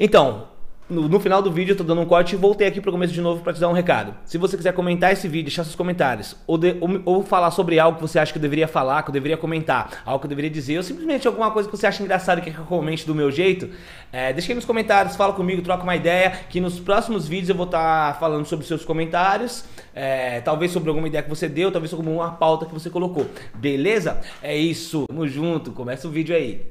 Então, 0.00 0.46
no, 0.88 1.08
no, 1.08 1.18
final 1.18 1.42
do 1.42 1.50
vídeo 1.50 1.72
eu 1.72 1.76
tô 1.76 1.82
dando 1.82 2.00
um 2.00 2.06
corte 2.06 2.34
e 2.34 2.38
voltei 2.38 2.66
aqui 2.66 2.80
pro 2.80 2.92
começo 2.92 3.12
de 3.12 3.20
novo 3.20 3.42
para 3.42 3.52
te 3.52 3.60
dar 3.60 3.68
um 3.68 3.72
recado. 3.72 4.14
Se 4.24 4.38
você 4.38 4.56
quiser 4.56 4.72
comentar 4.72 5.12
esse 5.12 5.26
vídeo, 5.26 5.46
deixar 5.46 5.64
seus 5.64 5.74
comentários, 5.74 6.36
ou, 6.46 6.56
de, 6.56 6.76
ou, 6.80 7.02
ou, 7.04 7.24
falar 7.24 7.50
sobre 7.50 7.80
algo 7.80 7.96
que 7.96 8.02
você 8.02 8.18
acha 8.18 8.32
que 8.32 8.38
eu 8.38 8.42
deveria 8.42 8.68
falar, 8.68 9.02
que 9.02 9.10
eu 9.10 9.12
deveria 9.12 9.36
comentar, 9.36 10.02
algo 10.06 10.20
que 10.20 10.26
eu 10.26 10.28
deveria 10.28 10.48
dizer, 10.50 10.76
ou 10.76 10.82
simplesmente 10.84 11.26
alguma 11.26 11.50
coisa 11.50 11.68
que 11.68 11.76
você 11.76 11.86
acha 11.86 12.02
engraçado 12.02 12.40
que 12.40 12.48
eu 12.48 12.64
comente 12.64 13.04
do 13.04 13.14
meu 13.14 13.30
jeito, 13.30 13.68
é, 14.12 14.32
deixa 14.32 14.52
aí 14.52 14.54
nos 14.54 14.64
comentários, 14.64 15.16
fala 15.16 15.32
comigo, 15.32 15.60
troca 15.62 15.82
uma 15.82 15.96
ideia, 15.96 16.30
que 16.48 16.60
nos 16.60 16.78
próximos 16.78 17.26
vídeos 17.26 17.48
eu 17.48 17.56
vou 17.56 17.66
estar 17.66 18.14
tá 18.14 18.18
falando 18.18 18.46
sobre 18.46 18.64
seus 18.64 18.84
comentários, 18.84 19.64
é, 19.92 20.40
talvez 20.40 20.70
sobre 20.70 20.88
alguma 20.88 21.08
ideia 21.08 21.24
que 21.24 21.28
você 21.28 21.48
deu, 21.48 21.72
talvez 21.72 21.90
sobre 21.90 22.08
uma 22.08 22.30
pauta 22.30 22.64
que 22.64 22.72
você 22.72 22.88
colocou. 22.88 23.26
Beleza? 23.52 24.20
É 24.40 24.56
isso, 24.56 25.04
tamo 25.08 25.26
junto, 25.26 25.72
começa 25.72 26.06
o 26.06 26.10
vídeo 26.10 26.34
aí. 26.36 26.64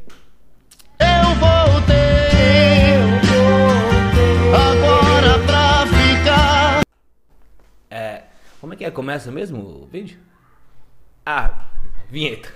Começa 8.97 9.32
mesmo 9.32 9.60
o 9.60 9.86
vídeo? 9.86 10.18
Ah, 11.24 11.68
vinheta. 12.10 12.50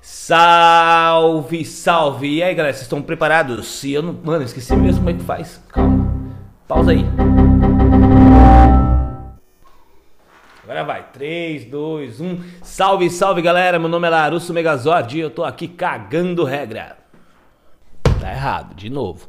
salve, 0.00 1.64
salve! 1.64 2.36
E 2.36 2.40
aí, 2.40 2.54
galera, 2.54 2.72
vocês 2.72 2.84
estão 2.84 3.02
preparados? 3.02 3.66
Se 3.66 3.92
eu 3.92 4.00
não. 4.00 4.12
Mano, 4.12 4.44
esqueci 4.44 4.76
mesmo 4.76 5.00
como 5.00 5.10
é 5.10 5.14
que 5.14 5.24
faz. 5.24 5.60
Calma. 5.70 6.14
Pausa 6.68 6.92
aí. 6.92 7.04
Agora 10.62 10.84
vai, 10.84 11.02
3, 11.12 11.64
2, 11.64 12.20
1. 12.20 12.44
Salve, 12.62 13.10
salve 13.10 13.42
galera, 13.42 13.80
meu 13.80 13.88
nome 13.88 14.06
é 14.06 14.10
Larusso 14.10 14.54
Megazord 14.54 15.18
e 15.18 15.20
eu 15.22 15.30
tô 15.30 15.42
aqui 15.42 15.66
cagando 15.66 16.44
regra. 16.44 16.98
Tá 18.20 18.30
errado, 18.30 18.76
de 18.76 18.88
novo. 18.88 19.28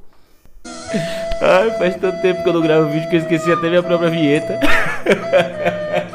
Ai, 1.41 1.71
faz 1.77 1.95
tanto 1.95 2.21
tempo 2.21 2.43
que 2.43 2.49
eu 2.49 2.53
não 2.53 2.61
gravo 2.61 2.89
vídeo 2.89 3.09
que 3.09 3.15
eu 3.15 3.21
esqueci 3.21 3.49
até 3.51 3.69
minha 3.69 3.81
própria 3.81 4.09
vinheta. 4.09 4.59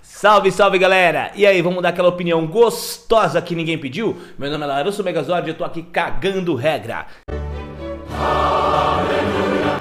Salve, 0.00 0.50
salve 0.50 0.78
galera! 0.78 1.30
E 1.34 1.46
aí, 1.46 1.60
vamos 1.60 1.82
dar 1.82 1.90
aquela 1.90 2.08
opinião 2.08 2.46
gostosa 2.46 3.42
que 3.42 3.54
ninguém 3.54 3.76
pediu? 3.76 4.16
Meu 4.38 4.50
nome 4.50 4.64
é 4.64 4.66
Larusso 4.66 5.04
Megazord 5.04 5.46
e 5.46 5.50
eu 5.52 5.54
tô 5.54 5.62
aqui 5.62 5.82
cagando 5.82 6.54
regra. 6.54 7.04
Aleluia, 8.18 9.76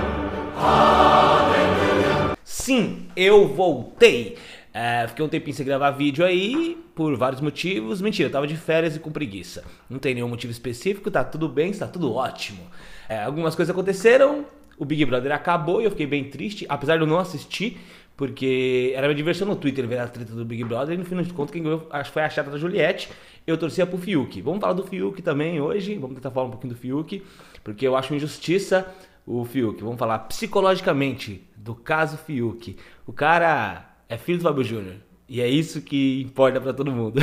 aleluia. 0.61 2.35
Sim, 2.43 3.07
eu 3.15 3.47
voltei. 3.47 4.37
É, 4.77 5.07
fiquei 5.07 5.23
um 5.23 5.29
tempinho 5.29 5.55
sem 5.55 5.65
gravar 5.65 5.91
vídeo 5.91 6.25
aí, 6.25 6.77
por 6.93 7.15
vários 7.15 7.39
motivos. 7.39 8.01
Mentira, 8.01 8.27
eu 8.27 8.31
tava 8.31 8.45
de 8.45 8.57
férias 8.57 8.93
e 8.93 8.99
com 8.99 9.09
preguiça. 9.09 9.63
Não 9.89 9.97
tem 9.97 10.13
nenhum 10.13 10.27
motivo 10.27 10.51
específico, 10.51 11.09
tá 11.09 11.23
tudo 11.23 11.47
bem, 11.47 11.71
está 11.71 11.87
tudo 11.87 12.13
ótimo. 12.13 12.59
É, 13.07 13.23
algumas 13.23 13.55
coisas 13.55 13.71
aconteceram, 13.71 14.45
o 14.77 14.83
Big 14.83 15.05
Brother 15.05 15.31
acabou 15.31 15.79
e 15.81 15.85
eu 15.85 15.91
fiquei 15.91 16.05
bem 16.05 16.25
triste, 16.25 16.65
apesar 16.67 16.97
de 16.97 17.03
eu 17.03 17.07
não 17.07 17.17
assistir, 17.17 17.77
porque 18.17 18.91
era 18.93 19.07
minha 19.07 19.15
diversão 19.15 19.47
no 19.47 19.55
Twitter 19.55 19.87
ver 19.87 19.99
a 19.99 20.09
treta 20.09 20.33
do 20.33 20.43
Big 20.43 20.65
Brother 20.65 20.95
e 20.95 20.97
no 20.97 21.05
final 21.05 21.23
de 21.23 21.31
contas 21.31 21.53
quem 21.53 21.63
ganhou 21.63 21.87
foi 22.11 22.23
a 22.23 22.29
chata 22.29 22.51
da 22.51 22.57
Juliette. 22.57 23.07
Eu 23.47 23.57
torcia 23.57 23.87
pro 23.87 23.97
Fiuk. 23.97 24.41
Vamos 24.41 24.59
falar 24.59 24.73
do 24.73 24.83
Fiuk 24.83 25.21
também 25.21 25.61
hoje, 25.61 25.95
vamos 25.95 26.17
tentar 26.17 26.31
falar 26.31 26.47
um 26.47 26.51
pouquinho 26.51 26.73
do 26.73 26.77
Fiuk, 26.77 27.23
porque 27.63 27.87
eu 27.87 27.95
acho 27.95 28.13
injustiça 28.13 28.85
o 29.25 29.45
Fiuk. 29.45 29.81
Vamos 29.81 29.97
falar 29.97 30.19
psicologicamente 30.19 31.47
do 31.55 31.73
caso 31.73 32.17
Fiuk. 32.17 32.75
O 33.07 33.13
cara 33.13 33.94
é 34.07 34.17
filho 34.17 34.39
do 34.39 34.43
Fábio 34.43 34.63
Júnior. 34.63 34.95
E 35.27 35.41
é 35.41 35.47
isso 35.47 35.81
que 35.81 36.21
importa 36.21 36.61
para 36.61 36.71
todo 36.71 36.91
mundo. 36.91 37.19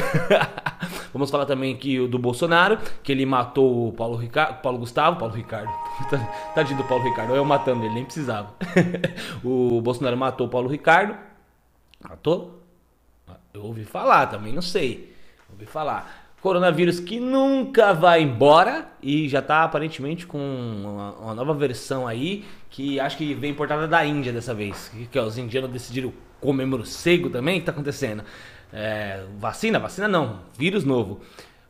Vamos 1.12 1.30
falar 1.30 1.47
também 1.47 1.75
aqui 1.75 2.05
do 2.08 2.19
Bolsonaro, 2.19 2.78
que 3.02 3.12
ele 3.12 3.25
matou 3.25 3.88
o 3.88 3.92
Paulo, 3.92 4.16
Ricardo, 4.16 4.61
Paulo 4.61 4.78
Gustavo, 4.78 5.19
Paulo 5.19 5.34
Ricardo. 5.34 5.70
Tadinho 6.55 6.78
do 6.78 6.84
Paulo 6.84 7.04
Ricardo, 7.04 7.34
eu 7.37 7.44
matando 7.44 7.84
ele, 7.84 7.94
nem 7.94 8.04
precisava. 8.04 8.54
o 9.44 9.81
Bolsonaro 9.81 10.16
matou 10.16 10.48
o 10.48 10.50
Paulo 10.50 10.69
Ricardo. 10.69 11.16
Matou? 12.03 12.62
Eu 13.54 13.62
ouvi 13.64 13.84
falar 13.84 14.26
também, 14.26 14.53
não 14.53 14.62
sei. 14.62 15.14
Ouvi 15.50 15.66
falar. 15.66 16.34
Coronavírus 16.41 16.99
que 16.99 17.20
nunca 17.20 17.93
vai 17.93 18.22
embora 18.22 18.91
e 19.00 19.28
já 19.28 19.38
está 19.38 19.62
aparentemente 19.62 20.26
com 20.26 20.38
uma, 20.38 21.12
uma, 21.12 21.34
nova 21.34 21.54
versão 21.54 22.04
aí 22.04 22.44
que 22.69 22.99
acho 22.99 23.16
que 23.16 23.32
vem 23.32 23.53
importada 23.53 23.87
da 23.87 24.04
Índia 24.04 24.32
dessa 24.32 24.53
vez. 24.53 24.88
Que, 24.88 25.06
que 25.06 25.19
os 25.20 25.38
indianos 25.38 25.70
decidiram 25.70 26.12
comer 26.42 26.66
morcego 26.66 27.30
também. 27.30 27.54
Que 27.54 27.62
está 27.62 27.72
acontecendo? 27.72 28.22
É, 28.72 29.25
vacina? 29.38 29.78
Vacina 29.78 30.08
não. 30.08 30.41
Vírus 30.58 30.84
novo. 30.84 31.20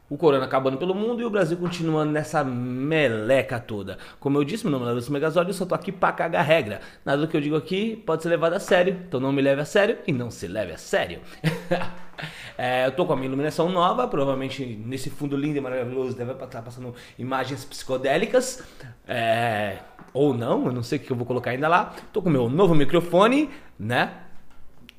O 0.09 0.17
corona 0.19 0.45
acabando 0.45 0.77
pelo 0.77 0.95
mundo 0.95 1.23
e 1.23 1.25
o 1.25 1.31
Brasil 1.31 1.57
continuando 1.57 2.13
nessa 2.13 2.45
meleca 2.45 3.59
toda. 3.59 3.97
Como 4.21 4.37
eu 4.37 4.45
disse, 4.45 4.67
meu 4.67 4.79
nome 4.79 4.91
é 4.91 4.95
Lúcio 4.95 5.11
Megazord 5.11 5.49
eu 5.49 5.55
só 5.55 5.65
tô 5.65 5.75
aqui 5.75 5.91
pra 5.91 6.13
cagar 6.13 6.45
regra. 6.45 6.81
Nada 7.03 7.23
do 7.23 7.29
que 7.29 7.37
eu 7.37 7.41
digo 7.41 7.57
aqui 7.57 7.97
pode 7.97 8.23
ser 8.23 8.29
levado 8.29 8.53
a 8.53 8.61
sério, 8.61 8.99
então 9.09 9.19
não 9.19 9.33
me 9.33 9.41
leve 9.41 9.63
a 9.63 9.65
sério 9.65 9.97
e 10.07 10.13
não 10.13 10.31
se 10.31 10.47
leve 10.47 10.73
a 10.73 10.79
sério. 10.79 11.21
É, 12.57 12.87
eu 12.87 12.93
tô 12.93 13.07
com 13.07 13.15
a 13.15 13.17
minha 13.17 13.27
iluminação 13.27 13.69
nova, 13.71 14.07
provavelmente 14.07 14.65
nesse 14.65 15.11
fundo 15.11 15.37
lindo 15.37 15.57
e 15.57 15.61
maravilhoso 15.61 16.15
deve 16.15 16.33
estar 16.33 16.63
passando 16.63 16.95
imagens 17.19 17.65
psicodélicas. 17.65 18.63
É, 19.09 19.79
ou 20.13 20.35
não, 20.35 20.67
eu 20.67 20.73
não 20.73 20.83
sei 20.83 20.99
o 20.99 21.01
que 21.01 21.11
eu 21.11 21.17
vou 21.17 21.27
colocar 21.27 21.51
ainda 21.51 21.67
lá. 21.67 21.95
Tô 22.13 22.23
com 22.23 22.31
meu 22.31 22.49
novo 22.49 22.75
microfone, 22.75 23.51
né? 23.79 24.13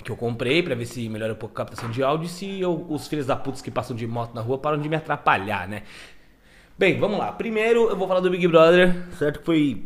Que 0.03 0.11
eu 0.11 0.17
comprei 0.17 0.61
para 0.61 0.75
ver 0.75 0.85
se 0.85 1.07
melhora 1.07 1.33
um 1.33 1.35
pouco 1.35 1.53
a 1.53 1.57
captação 1.57 1.89
de 1.89 2.03
áudio 2.03 2.25
e 2.25 2.29
se 2.29 2.59
eu, 2.59 2.85
os 2.89 3.07
filhos 3.07 3.25
da 3.25 3.35
putz 3.35 3.61
que 3.61 3.71
passam 3.71 3.95
de 3.95 4.05
moto 4.05 4.33
na 4.33 4.41
rua 4.41 4.57
param 4.57 4.77
de 4.77 4.89
me 4.89 4.95
atrapalhar, 4.95 5.67
né? 5.67 5.83
Bem, 6.77 6.99
vamos 6.99 7.17
lá. 7.17 7.31
Primeiro 7.31 7.89
eu 7.89 7.95
vou 7.95 8.07
falar 8.07 8.19
do 8.19 8.29
Big 8.29 8.47
Brother, 8.47 8.95
certo? 9.17 9.39
Que 9.39 9.45
foi 9.45 9.83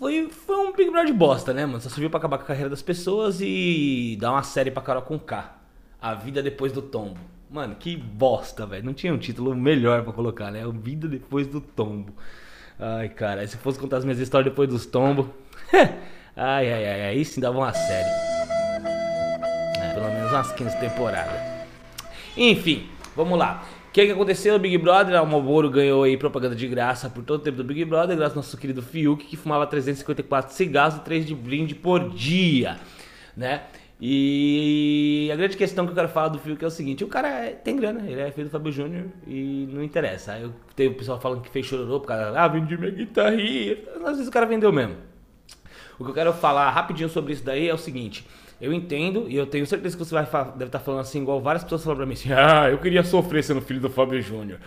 foi, 0.00 0.30
foi 0.30 0.56
um 0.56 0.72
Big 0.72 0.90
Brother 0.90 1.12
de 1.12 1.12
bosta, 1.12 1.52
né, 1.52 1.66
mano? 1.66 1.78
Só 1.78 1.90
serviu 1.90 2.08
pra 2.08 2.18
acabar 2.18 2.38
com 2.38 2.44
a 2.44 2.46
carreira 2.46 2.70
das 2.70 2.80
pessoas 2.80 3.38
e 3.42 4.16
dar 4.18 4.32
uma 4.32 4.42
série 4.42 4.70
pra 4.70 4.82
Carol 4.82 5.02
com 5.02 5.18
K. 5.18 5.56
A 6.00 6.14
Vida 6.14 6.42
Depois 6.42 6.72
do 6.72 6.80
Tombo. 6.80 7.18
Mano, 7.50 7.74
que 7.74 7.98
bosta, 7.98 8.64
velho. 8.64 8.82
Não 8.82 8.94
tinha 8.94 9.12
um 9.12 9.18
título 9.18 9.54
melhor 9.54 10.02
para 10.02 10.14
colocar, 10.14 10.50
né? 10.50 10.64
A 10.64 10.70
Vida 10.70 11.06
Depois 11.06 11.46
do 11.46 11.60
Tombo. 11.60 12.14
Ai, 12.78 13.10
cara, 13.10 13.46
se 13.46 13.58
fosse 13.58 13.78
contar 13.78 13.98
as 13.98 14.04
minhas 14.04 14.18
histórias 14.18 14.50
depois 14.50 14.70
dos 14.70 14.86
tombos. 14.86 15.26
ai, 16.34 16.72
ai, 16.72 16.86
ai, 16.86 17.02
aí 17.08 17.22
sim 17.22 17.38
dava 17.38 17.58
uma 17.58 17.74
série. 17.74 18.29
Menos 20.30 20.46
umas 20.46 20.52
15 20.52 20.78
temporadas. 20.78 21.40
Enfim, 22.36 22.88
vamos 23.16 23.36
lá. 23.36 23.64
O 23.88 23.92
que, 23.92 24.06
que 24.06 24.12
aconteceu? 24.12 24.54
O 24.54 24.58
Big 24.60 24.78
Brother, 24.78 25.20
o 25.20 25.26
Malboro 25.26 25.68
ganhou 25.68 26.04
aí 26.04 26.16
propaganda 26.16 26.54
de 26.54 26.68
graça 26.68 27.10
por 27.10 27.24
todo 27.24 27.40
o 27.40 27.42
tempo 27.42 27.56
do 27.56 27.64
Big 27.64 27.84
Brother, 27.84 28.16
graças 28.16 28.36
ao 28.36 28.42
nosso 28.42 28.56
querido 28.56 28.80
Fiuk, 28.80 29.26
que 29.26 29.36
fumava 29.36 29.66
354 29.66 30.54
cigarros 30.54 30.96
e 30.96 31.00
3 31.00 31.26
de 31.26 31.34
brinde 31.34 31.74
por 31.74 32.10
dia, 32.10 32.78
né? 33.36 33.62
E 34.00 35.28
a 35.32 35.36
grande 35.36 35.56
questão 35.56 35.84
que 35.84 35.90
eu 35.90 35.96
quero 35.96 36.08
falar 36.08 36.28
do 36.28 36.38
Fiuk 36.38 36.62
é 36.62 36.66
o 36.68 36.70
seguinte: 36.70 37.02
o 37.02 37.08
cara 37.08 37.28
é, 37.28 37.50
tem 37.50 37.74
grana, 37.74 38.08
ele 38.08 38.20
é 38.20 38.30
filho 38.30 38.46
do 38.46 38.52
Fábio 38.52 38.70
Júnior 38.70 39.06
e 39.26 39.68
não 39.72 39.82
interessa. 39.82 40.34
Aí 40.34 40.42
eu 40.42 40.52
tenho 40.76 40.92
o 40.92 40.94
pessoal 40.94 41.20
falando 41.20 41.42
que 41.42 41.50
fez 41.50 41.66
chororô 41.66 41.98
por 41.98 42.06
causa, 42.06 42.38
ah, 42.38 42.46
vendi 42.46 42.78
minha 42.78 42.92
guitarrinha. 42.92 43.76
Às 44.04 44.12
vezes 44.12 44.28
o 44.28 44.30
cara 44.30 44.46
vendeu 44.46 44.72
mesmo. 44.72 44.94
O 45.98 46.04
que 46.04 46.10
eu 46.10 46.14
quero 46.14 46.32
falar 46.32 46.70
rapidinho 46.70 47.08
sobre 47.08 47.32
isso 47.32 47.44
daí 47.44 47.68
é 47.68 47.74
o 47.74 47.78
seguinte: 47.78 48.24
eu 48.60 48.72
entendo 48.72 49.26
e 49.28 49.36
eu 49.36 49.46
tenho 49.46 49.66
certeza 49.66 49.96
que 49.96 50.04
você 50.04 50.14
vai 50.14 50.24
deve 50.24 50.66
estar 50.66 50.78
falando 50.78 51.00
assim, 51.00 51.22
igual 51.22 51.40
várias 51.40 51.64
pessoas 51.64 51.82
falaram 51.82 51.98
pra 51.98 52.06
mim 52.06 52.14
assim, 52.14 52.32
ah, 52.32 52.68
eu 52.70 52.78
queria 52.78 53.02
sofrer 53.02 53.42
sendo 53.42 53.60
filho 53.60 53.80
do 53.80 53.88
Fábio 53.90 54.20
Júnior. 54.20 54.58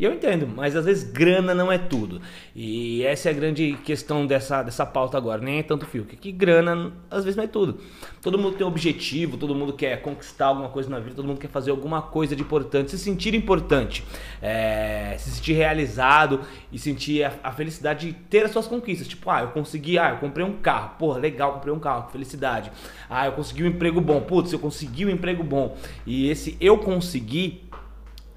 E 0.00 0.04
eu 0.04 0.14
entendo, 0.14 0.48
mas 0.48 0.74
às 0.74 0.86
vezes 0.86 1.04
grana 1.04 1.52
não 1.52 1.70
é 1.70 1.76
tudo. 1.76 2.22
E 2.56 3.04
essa 3.04 3.28
é 3.28 3.32
a 3.32 3.34
grande 3.34 3.76
questão 3.84 4.26
dessa, 4.26 4.62
dessa 4.62 4.86
pauta 4.86 5.18
agora, 5.18 5.42
nem 5.42 5.58
é 5.58 5.62
tanto 5.62 5.84
fio, 5.84 6.06
que, 6.06 6.16
que 6.16 6.32
grana 6.32 6.90
às 7.10 7.22
vezes 7.22 7.36
não 7.36 7.44
é 7.44 7.46
tudo. 7.46 7.78
Todo 8.22 8.38
mundo 8.38 8.56
tem 8.56 8.66
um 8.66 8.70
objetivo, 8.70 9.36
todo 9.36 9.54
mundo 9.54 9.74
quer 9.74 10.00
conquistar 10.00 10.46
alguma 10.46 10.70
coisa 10.70 10.88
na 10.88 10.98
vida, 10.98 11.16
todo 11.16 11.26
mundo 11.26 11.38
quer 11.38 11.48
fazer 11.48 11.70
alguma 11.70 12.00
coisa 12.00 12.34
de 12.34 12.40
importante, 12.40 12.92
se 12.92 12.98
sentir 12.98 13.34
importante, 13.34 14.02
é, 14.40 15.16
se 15.18 15.32
sentir 15.32 15.52
realizado 15.52 16.40
e 16.72 16.78
sentir 16.78 17.22
a, 17.22 17.34
a, 17.42 17.52
felicidade 17.52 18.06
de 18.06 18.12
ter 18.14 18.46
as 18.46 18.52
suas 18.52 18.66
conquistas. 18.66 19.06
Tipo, 19.06 19.28
ah, 19.28 19.42
eu 19.42 19.48
consegui, 19.48 19.98
ah, 19.98 20.12
eu 20.12 20.16
comprei 20.16 20.46
um 20.46 20.54
carro, 20.62 20.96
porra, 20.98 21.18
legal, 21.18 21.52
comprei 21.52 21.74
um 21.74 21.78
carro, 21.78 22.10
felicidade. 22.10 22.72
Ah, 23.10 23.26
eu 23.26 23.32
consegui 23.32 23.64
um 23.64 23.66
emprego 23.66 24.00
bom, 24.00 24.22
putz, 24.22 24.50
eu 24.50 24.58
consegui 24.58 25.04
um 25.04 25.10
emprego 25.10 25.44
bom. 25.44 25.76
E 26.06 26.30
esse 26.30 26.56
eu 26.58 26.78
consegui 26.78 27.64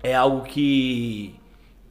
é 0.04 0.14
algo 0.14 0.42
que 0.42 1.42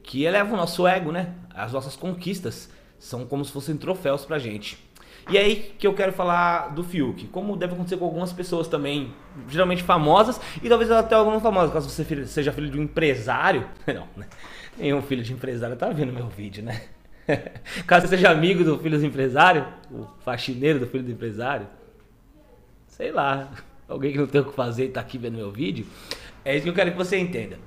que 0.03 0.25
eleva 0.25 0.53
o 0.53 0.57
nosso 0.57 0.85
ego, 0.85 1.11
né? 1.11 1.33
As 1.55 1.71
nossas 1.71 1.95
conquistas 1.95 2.69
são 2.99 3.25
como 3.25 3.43
se 3.43 3.51
fossem 3.51 3.77
troféus 3.77 4.25
pra 4.25 4.37
gente. 4.37 4.77
E 5.29 5.37
aí 5.37 5.73
que 5.79 5.87
eu 5.87 5.93
quero 5.93 6.11
falar 6.11 6.69
do 6.69 6.83
Fiuk, 6.83 7.27
como 7.27 7.55
deve 7.55 7.73
acontecer 7.73 7.95
com 7.95 8.05
algumas 8.05 8.33
pessoas 8.33 8.67
também, 8.67 9.13
geralmente 9.47 9.81
famosas, 9.81 10.39
e 10.61 10.67
talvez 10.67 10.91
até 10.91 11.15
algumas 11.15 11.41
famosas, 11.41 11.71
caso 11.71 11.89
você 11.89 12.25
seja 12.25 12.51
filho 12.51 12.69
de 12.69 12.77
um 12.77 12.83
empresário. 12.83 13.67
Não, 13.87 14.07
né? 14.17 14.27
Nenhum 14.77 15.01
filho 15.01 15.23
de 15.23 15.31
empresário 15.31 15.75
tá 15.75 15.89
vendo 15.89 16.11
meu 16.11 16.27
vídeo, 16.27 16.63
né? 16.63 16.81
caso 17.87 18.07
você 18.07 18.17
seja 18.17 18.29
amigo 18.29 18.65
do 18.65 18.77
filho 18.79 18.99
do 18.99 19.05
empresário, 19.05 19.65
o 19.89 20.05
faxineiro 20.25 20.79
do 20.79 20.87
filho 20.87 21.03
do 21.03 21.11
empresário, 21.11 21.67
sei 22.87 23.11
lá, 23.11 23.49
alguém 23.87 24.11
que 24.11 24.17
não 24.17 24.27
tem 24.27 24.41
o 24.41 24.45
que 24.45 24.53
fazer 24.53 24.85
e 24.85 24.89
tá 24.89 24.99
aqui 24.99 25.17
vendo 25.17 25.37
meu 25.37 25.51
vídeo, 25.51 25.85
é 26.43 26.53
isso 26.53 26.63
que 26.63 26.69
eu 26.69 26.73
quero 26.73 26.91
que 26.91 26.97
você 26.97 27.17
entenda. 27.17 27.57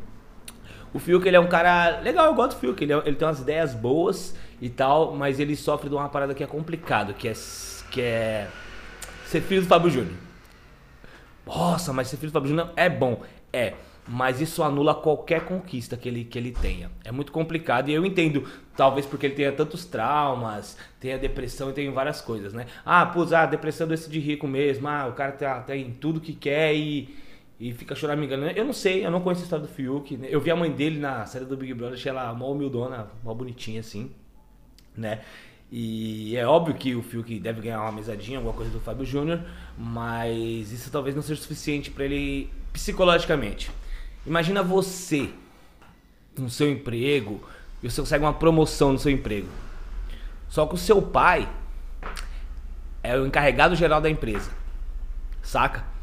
O 0.94 0.98
Fiuk, 0.98 1.26
ele 1.26 1.36
é 1.36 1.40
um 1.40 1.48
cara 1.48 2.00
legal, 2.00 2.26
eu 2.26 2.34
gosto 2.34 2.56
do 2.56 2.60
Fiuk, 2.60 2.82
ele, 2.82 2.92
é- 2.92 3.02
ele 3.04 3.16
tem 3.16 3.26
umas 3.28 3.40
ideias 3.40 3.74
boas 3.74 4.34
e 4.60 4.68
tal, 4.68 5.14
mas 5.14 5.38
ele 5.38 5.54
sofre 5.54 5.88
de 5.88 5.94
uma 5.94 6.08
parada 6.08 6.34
que 6.34 6.42
é 6.42 6.46
complicado, 6.46 7.12
que 7.14 7.28
é, 7.28 7.32
que 7.90 8.00
é 8.00 8.48
ser 9.26 9.40
filho 9.42 9.62
do 9.62 9.68
Fábio 9.68 9.90
Júnior. 9.90 10.14
Nossa, 11.46 11.92
mas 11.92 12.08
ser 12.08 12.16
filho 12.16 12.30
do 12.30 12.32
Fábio 12.34 12.48
Júnior 12.48 12.70
é 12.76 12.88
bom. 12.88 13.22
É, 13.52 13.74
mas 14.08 14.40
isso 14.40 14.62
anula 14.62 14.94
qualquer 14.94 15.44
conquista 15.44 15.96
que 15.96 16.08
ele, 16.08 16.24
que 16.24 16.38
ele 16.38 16.52
tenha. 16.52 16.90
É 17.04 17.10
muito 17.12 17.32
complicado 17.32 17.88
e 17.88 17.94
eu 17.94 18.04
entendo, 18.04 18.48
talvez 18.76 19.06
porque 19.06 19.26
ele 19.26 19.34
tenha 19.34 19.52
tantos 19.52 19.84
traumas, 19.84 20.76
tenha 21.00 21.18
depressão 21.18 21.70
e 21.70 21.72
tenha 21.72 21.90
várias 21.90 22.20
coisas, 22.20 22.52
né? 22.52 22.66
Ah, 22.84 23.06
pô, 23.06 23.22
ah, 23.34 23.46
depressão 23.46 23.86
desse 23.86 24.10
de 24.10 24.18
rico 24.18 24.46
mesmo, 24.46 24.88
ah, 24.88 25.06
o 25.08 25.12
cara 25.12 25.32
tá, 25.32 25.60
tá 25.60 25.76
em 25.76 25.90
tudo 25.92 26.20
que 26.20 26.32
quer 26.34 26.74
e, 26.74 27.14
e 27.58 27.72
fica 27.72 27.94
choramingando. 27.94 28.46
Eu 28.46 28.64
não 28.64 28.72
sei, 28.72 29.04
eu 29.04 29.10
não 29.10 29.20
conheço 29.20 29.42
a 29.42 29.44
história 29.44 29.66
do 29.66 29.72
Fiuk. 29.72 30.16
né? 30.16 30.28
Eu 30.30 30.40
vi 30.40 30.50
a 30.50 30.56
mãe 30.56 30.70
dele 30.70 30.98
na 30.98 31.24
série 31.26 31.44
do 31.44 31.56
Big 31.56 31.72
Brother, 31.74 31.96
achei 31.98 32.10
ela 32.10 32.32
mó 32.34 32.52
humildona, 32.52 33.08
mó 33.24 33.32
bonitinha 33.32 33.80
assim, 33.80 34.10
né? 34.96 35.22
E 35.70 36.36
é 36.36 36.46
óbvio 36.46 36.74
que 36.74 36.94
o 36.94 37.02
Fiuk 37.02 37.40
deve 37.40 37.60
ganhar 37.60 37.80
uma 37.80 37.92
mesadinha, 37.92 38.38
alguma 38.38 38.54
coisa 38.54 38.70
do 38.70 38.78
Fábio 38.78 39.04
Júnior, 39.04 39.40
mas 39.76 40.70
isso 40.70 40.90
talvez 40.90 41.14
não 41.14 41.22
seja 41.22 41.40
suficiente 41.40 41.90
pra 41.90 42.04
ele 42.04 42.50
psicologicamente. 42.72 43.70
Imagina 44.24 44.62
você 44.62 45.30
no 46.38 46.50
seu 46.50 46.70
emprego 46.70 47.42
e 47.82 47.90
você 47.90 48.00
consegue 48.00 48.24
uma 48.24 48.34
promoção 48.34 48.92
no 48.92 48.98
seu 48.98 49.10
emprego. 49.10 49.48
Só 50.48 50.66
que 50.66 50.74
o 50.74 50.78
seu 50.78 51.02
pai 51.02 51.48
é 53.02 53.16
o 53.16 53.26
encarregado 53.26 53.74
geral 53.74 54.00
da 54.00 54.10
empresa. 54.10 54.50
Saca? 55.42 55.95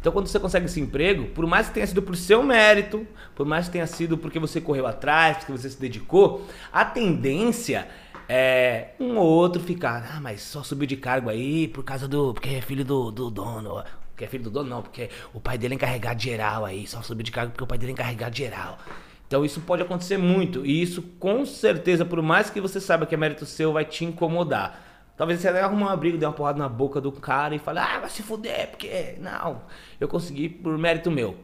Então 0.00 0.10
quando 0.12 0.26
você 0.26 0.40
consegue 0.40 0.66
esse 0.66 0.80
emprego, 0.80 1.26
por 1.26 1.46
mais 1.46 1.68
que 1.68 1.74
tenha 1.74 1.86
sido 1.86 2.00
por 2.00 2.16
seu 2.16 2.42
mérito, 2.42 3.06
por 3.34 3.44
mais 3.44 3.66
que 3.66 3.72
tenha 3.72 3.86
sido 3.86 4.16
porque 4.16 4.38
você 4.38 4.60
correu 4.60 4.86
atrás, 4.86 5.38
porque 5.38 5.52
você 5.52 5.68
se 5.68 5.78
dedicou, 5.78 6.46
a 6.72 6.84
tendência 6.84 7.86
é 8.26 8.90
um 8.98 9.18
ou 9.18 9.26
outro 9.26 9.60
ficar, 9.60 10.12
ah, 10.14 10.20
mas 10.20 10.40
só 10.40 10.62
subiu 10.62 10.86
de 10.86 10.96
cargo 10.96 11.28
aí 11.28 11.68
por 11.68 11.84
causa 11.84 12.08
do. 12.08 12.32
porque 12.32 12.48
é 12.48 12.60
filho 12.62 12.84
do, 12.84 13.10
do 13.10 13.30
dono. 13.30 13.82
Porque 14.10 14.24
é 14.24 14.28
filho 14.28 14.44
do 14.44 14.50
dono, 14.50 14.70
não, 14.70 14.82
porque 14.82 15.10
o 15.34 15.40
pai 15.40 15.58
dele 15.58 15.74
é 15.74 15.76
encarregado 15.76 16.20
geral 16.20 16.64
aí, 16.64 16.86
só 16.86 17.02
subiu 17.02 17.24
de 17.24 17.32
cargo 17.32 17.52
porque 17.52 17.64
o 17.64 17.66
pai 17.66 17.76
dele 17.76 17.92
é 17.92 17.94
encarregado 17.94 18.36
geral. 18.36 18.78
Então 19.26 19.44
isso 19.44 19.60
pode 19.60 19.82
acontecer 19.82 20.16
muito. 20.16 20.64
E 20.64 20.80
isso, 20.80 21.02
com 21.18 21.44
certeza, 21.44 22.04
por 22.04 22.20
mais 22.22 22.50
que 22.50 22.60
você 22.60 22.80
saiba 22.80 23.04
que 23.04 23.14
é 23.14 23.18
mérito 23.18 23.44
seu, 23.44 23.72
vai 23.72 23.84
te 23.84 24.04
incomodar. 24.04 24.89
Talvez 25.20 25.38
você 25.38 25.48
até 25.48 25.60
arrume 25.60 25.82
uma 25.82 25.94
briga, 25.94 26.16
dê 26.16 26.24
uma 26.24 26.32
porrada 26.32 26.58
na 26.58 26.66
boca 26.66 26.98
do 26.98 27.12
cara 27.12 27.54
e 27.54 27.58
fale, 27.58 27.78
ah, 27.78 28.00
vai 28.00 28.08
se 28.08 28.22
fuder, 28.22 28.70
porque. 28.70 29.16
Não, 29.20 29.60
eu 30.00 30.08
consegui 30.08 30.48
por 30.48 30.78
mérito 30.78 31.10
meu. 31.10 31.36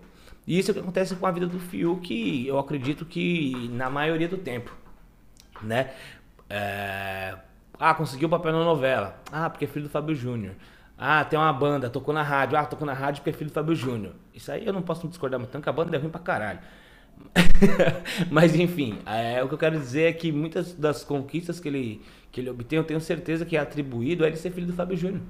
E 0.47 0.59
isso 0.59 0.71
é 0.71 0.73
o 0.73 0.75
que 0.75 0.81
acontece 0.81 1.15
com 1.15 1.27
a 1.27 1.31
vida 1.31 1.47
do 1.47 1.61
Fiuk, 1.61 2.47
eu 2.47 2.59
acredito 2.59 3.05
que 3.05 3.69
na 3.75 3.91
maioria 3.91 4.29
do 4.29 4.39
tempo. 4.39 4.75
Né? 5.63 5.91
É... 6.49 7.37
Ah, 7.79 7.93
conseguiu 7.93 8.31
papel 8.31 8.53
na 8.53 8.65
novela. 8.65 9.21
Ah, 9.31 9.51
porque 9.51 9.67
é 9.67 9.69
filho 9.69 9.85
do 9.85 9.91
Fábio 9.91 10.15
Júnior. 10.15 10.55
Ah, 10.97 11.23
tem 11.23 11.39
uma 11.39 11.53
banda, 11.53 11.91
tocou 11.91 12.15
na 12.15 12.23
rádio. 12.23 12.57
Ah, 12.57 12.65
tocou 12.65 12.87
na 12.87 12.95
rádio 12.95 13.21
porque 13.21 13.29
é 13.29 13.33
filho 13.35 13.51
do 13.51 13.53
Fábio 13.53 13.75
Júnior. 13.75 14.15
Isso 14.33 14.51
aí 14.51 14.67
eu 14.67 14.73
não 14.73 14.81
posso 14.81 15.07
discordar 15.07 15.39
muito, 15.39 15.51
tanto 15.51 15.65
que 15.65 15.69
a 15.69 15.73
banda 15.73 15.95
é 15.95 16.01
ruim 16.01 16.09
pra 16.09 16.21
caralho. 16.23 16.61
Mas 18.31 18.55
enfim, 18.55 18.99
é, 19.07 19.43
o 19.43 19.49
que 19.49 19.55
eu 19.55 19.59
quero 19.59 19.79
dizer 19.79 20.03
é 20.05 20.13
que 20.13 20.33
muitas 20.33 20.75
das 20.75 21.05
conquistas 21.05 21.61
que 21.61 21.69
ele, 21.69 22.03
que 22.33 22.41
ele 22.41 22.51
obtém, 22.51 22.79
eu 22.79 22.85
tenho 22.85 23.01
certeza 23.01 23.45
que 23.45 23.57
é 23.57 23.61
atribuído 23.61 24.25
a 24.25 24.27
ele 24.27 24.37
ser 24.37 24.51
filho 24.51 24.67
do 24.67 24.73
Fábio 24.73 24.97
Júnior. 24.97 25.23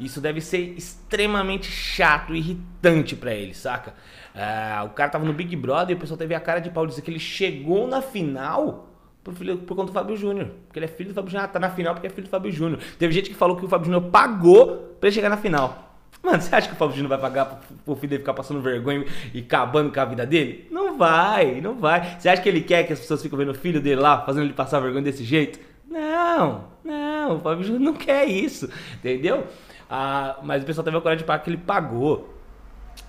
Isso 0.00 0.20
deve 0.20 0.40
ser 0.40 0.74
extremamente 0.76 1.70
chato, 1.70 2.34
irritante 2.34 3.14
pra 3.14 3.32
ele, 3.32 3.54
saca? 3.54 3.94
É, 4.34 4.82
o 4.82 4.90
cara 4.90 5.10
tava 5.10 5.24
no 5.24 5.32
Big 5.32 5.54
Brother 5.54 5.94
e 5.94 5.96
o 5.96 6.00
pessoal 6.00 6.18
teve 6.18 6.34
a 6.34 6.40
cara 6.40 6.60
de 6.60 6.70
pau 6.70 6.86
dizer 6.86 7.02
que 7.02 7.10
ele 7.10 7.20
chegou 7.20 7.86
na 7.86 8.00
final 8.02 8.88
por, 9.22 9.34
filho, 9.34 9.58
por 9.58 9.76
conta 9.76 9.92
do 9.92 9.92
Fábio 9.92 10.16
Júnior. 10.16 10.50
Porque 10.66 10.78
ele 10.78 10.86
é 10.86 10.88
filho 10.88 11.10
do 11.10 11.14
Fábio 11.14 11.30
Júnior. 11.30 11.44
Ah, 11.44 11.48
tá 11.48 11.60
na 11.60 11.70
final 11.70 11.94
porque 11.94 12.06
é 12.06 12.10
filho 12.10 12.26
do 12.26 12.30
Fábio 12.30 12.50
Júnior. 12.50 12.80
Teve 12.98 13.12
gente 13.12 13.30
que 13.30 13.36
falou 13.36 13.56
que 13.56 13.64
o 13.64 13.68
Fábio 13.68 13.86
Júnior 13.86 14.10
pagou 14.10 14.96
pra 14.98 15.08
ele 15.08 15.14
chegar 15.14 15.28
na 15.28 15.36
final. 15.36 15.91
Mano, 16.22 16.40
você 16.40 16.54
acha 16.54 16.68
que 16.68 16.82
o 16.82 16.90
Júnior 16.90 17.08
vai 17.08 17.18
pagar 17.18 17.60
pro, 17.84 17.96
filho 17.96 18.10
dele 18.10 18.20
ficar 18.20 18.34
passando 18.34 18.60
vergonha 18.60 19.04
e 19.34 19.40
acabando 19.40 19.92
com 19.92 20.00
a 20.00 20.04
vida 20.04 20.24
dele? 20.24 20.68
Não 20.70 20.96
vai, 20.96 21.60
não 21.60 21.74
vai. 21.74 22.16
Você 22.18 22.28
acha 22.28 22.40
que 22.40 22.48
ele 22.48 22.60
quer 22.60 22.84
que 22.84 22.92
as 22.92 23.00
pessoas 23.00 23.20
fiquem 23.20 23.36
vendo 23.36 23.50
o 23.50 23.54
filho 23.54 23.80
dele 23.80 24.00
lá, 24.00 24.24
fazendo 24.24 24.44
ele 24.44 24.52
passar 24.52 24.78
vergonha 24.78 25.02
desse 25.02 25.24
jeito? 25.24 25.58
Não, 25.90 26.64
não, 26.84 27.42
o 27.44 27.62
Júnior 27.62 27.80
não 27.80 27.94
quer 27.94 28.24
isso, 28.26 28.70
entendeu? 28.94 29.46
Ah, 29.90 30.38
mas 30.42 30.62
o 30.62 30.66
pessoal 30.66 30.84
teve 30.84 30.96
a 30.96 31.00
coragem 31.00 31.22
de 31.22 31.26
pagar 31.26 31.42
que 31.42 31.50
ele 31.50 31.56
pagou. 31.56 32.32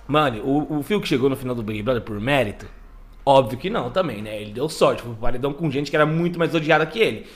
Mano, 0.06 0.42
o, 0.44 0.78
o 0.78 0.82
Phil 0.82 1.00
que 1.00 1.08
chegou 1.08 1.30
no 1.30 1.36
final 1.36 1.54
do 1.54 1.62
Big 1.62 1.82
Brother 1.82 2.02
por 2.02 2.20
mérito, 2.20 2.66
óbvio 3.24 3.58
que 3.58 3.70
não 3.70 3.90
também, 3.90 4.20
né? 4.20 4.42
Ele 4.42 4.52
deu 4.52 4.68
sorte, 4.68 5.02
foi 5.02 5.14
paredão 5.14 5.52
com 5.52 5.70
gente 5.70 5.88
que 5.88 5.96
era 5.96 6.04
muito 6.04 6.38
mais 6.38 6.54
odiada 6.54 6.84
que 6.84 6.98
ele. 6.98 7.26